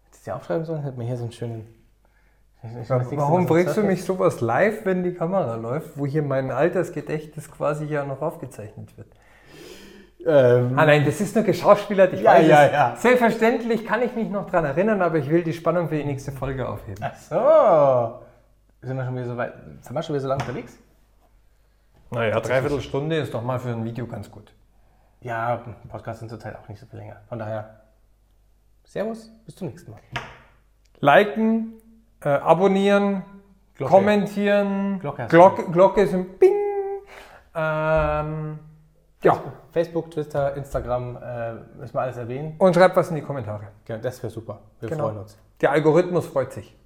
[0.05, 1.80] Jetzt ist die aufschreiben sollen, hätten wir hier so einen schönen.
[2.63, 7.51] Mal Warum bringst du mich sowas live, wenn die Kamera läuft, wo hier mein Altersgedächtnis
[7.51, 9.09] quasi ja noch aufgezeichnet wird?
[10.27, 12.13] Ähm, Ah nein, das ist nur geschauspielert.
[12.13, 12.73] Ich Ja, weiß ja, es.
[12.73, 12.97] ja.
[12.97, 16.33] Selbstverständlich kann ich mich noch dran erinnern, aber ich will die Spannung für die nächste
[16.33, 17.03] Folge aufheben.
[17.03, 18.87] Ach so.
[18.87, 19.55] Sind wir schon wieder so weit?
[19.81, 20.77] Sind wir schon wieder so lange unterwegs?
[22.11, 24.53] Naja, dreiviertel Stunde ist doch mal für ein Video ganz gut.
[25.23, 27.17] Ja, Podcasts sind zurzeit auch nicht so viel länger.
[27.29, 27.81] Von daher,
[28.85, 30.01] Servus, bis zum nächsten Mal.
[31.01, 31.75] Liken,
[32.25, 33.23] äh, abonnieren,
[33.75, 33.93] Glocke.
[33.93, 36.53] kommentieren, Glocke hast Glocke, Glocke ist ein Bing.
[37.55, 38.59] Ähm,
[39.23, 39.41] Ja.
[39.73, 42.55] Facebook, Twitter, Instagram, äh, müssen wir alles erwähnen.
[42.59, 43.69] Und schreibt was in die Kommentare.
[43.89, 44.61] Ja, das wäre super.
[44.81, 45.05] Wir Genau.
[45.05, 45.37] freuen uns.
[45.61, 46.77] Der Algorithmus freut sich.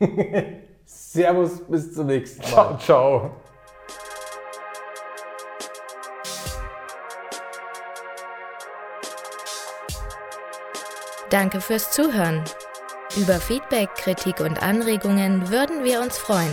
[0.84, 2.50] Servus, bis zum nächsten Mal.
[2.50, 3.30] Ciao, ciao.
[11.30, 12.44] Danke fürs Zuhören.
[13.16, 16.52] Über Feedback, Kritik und Anregungen würden wir uns freuen.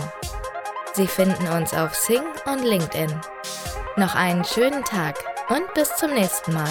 [0.94, 3.12] Sie finden uns auf Sing und LinkedIn.
[3.96, 6.70] Noch einen schönen Tag und bis zum nächsten Mal.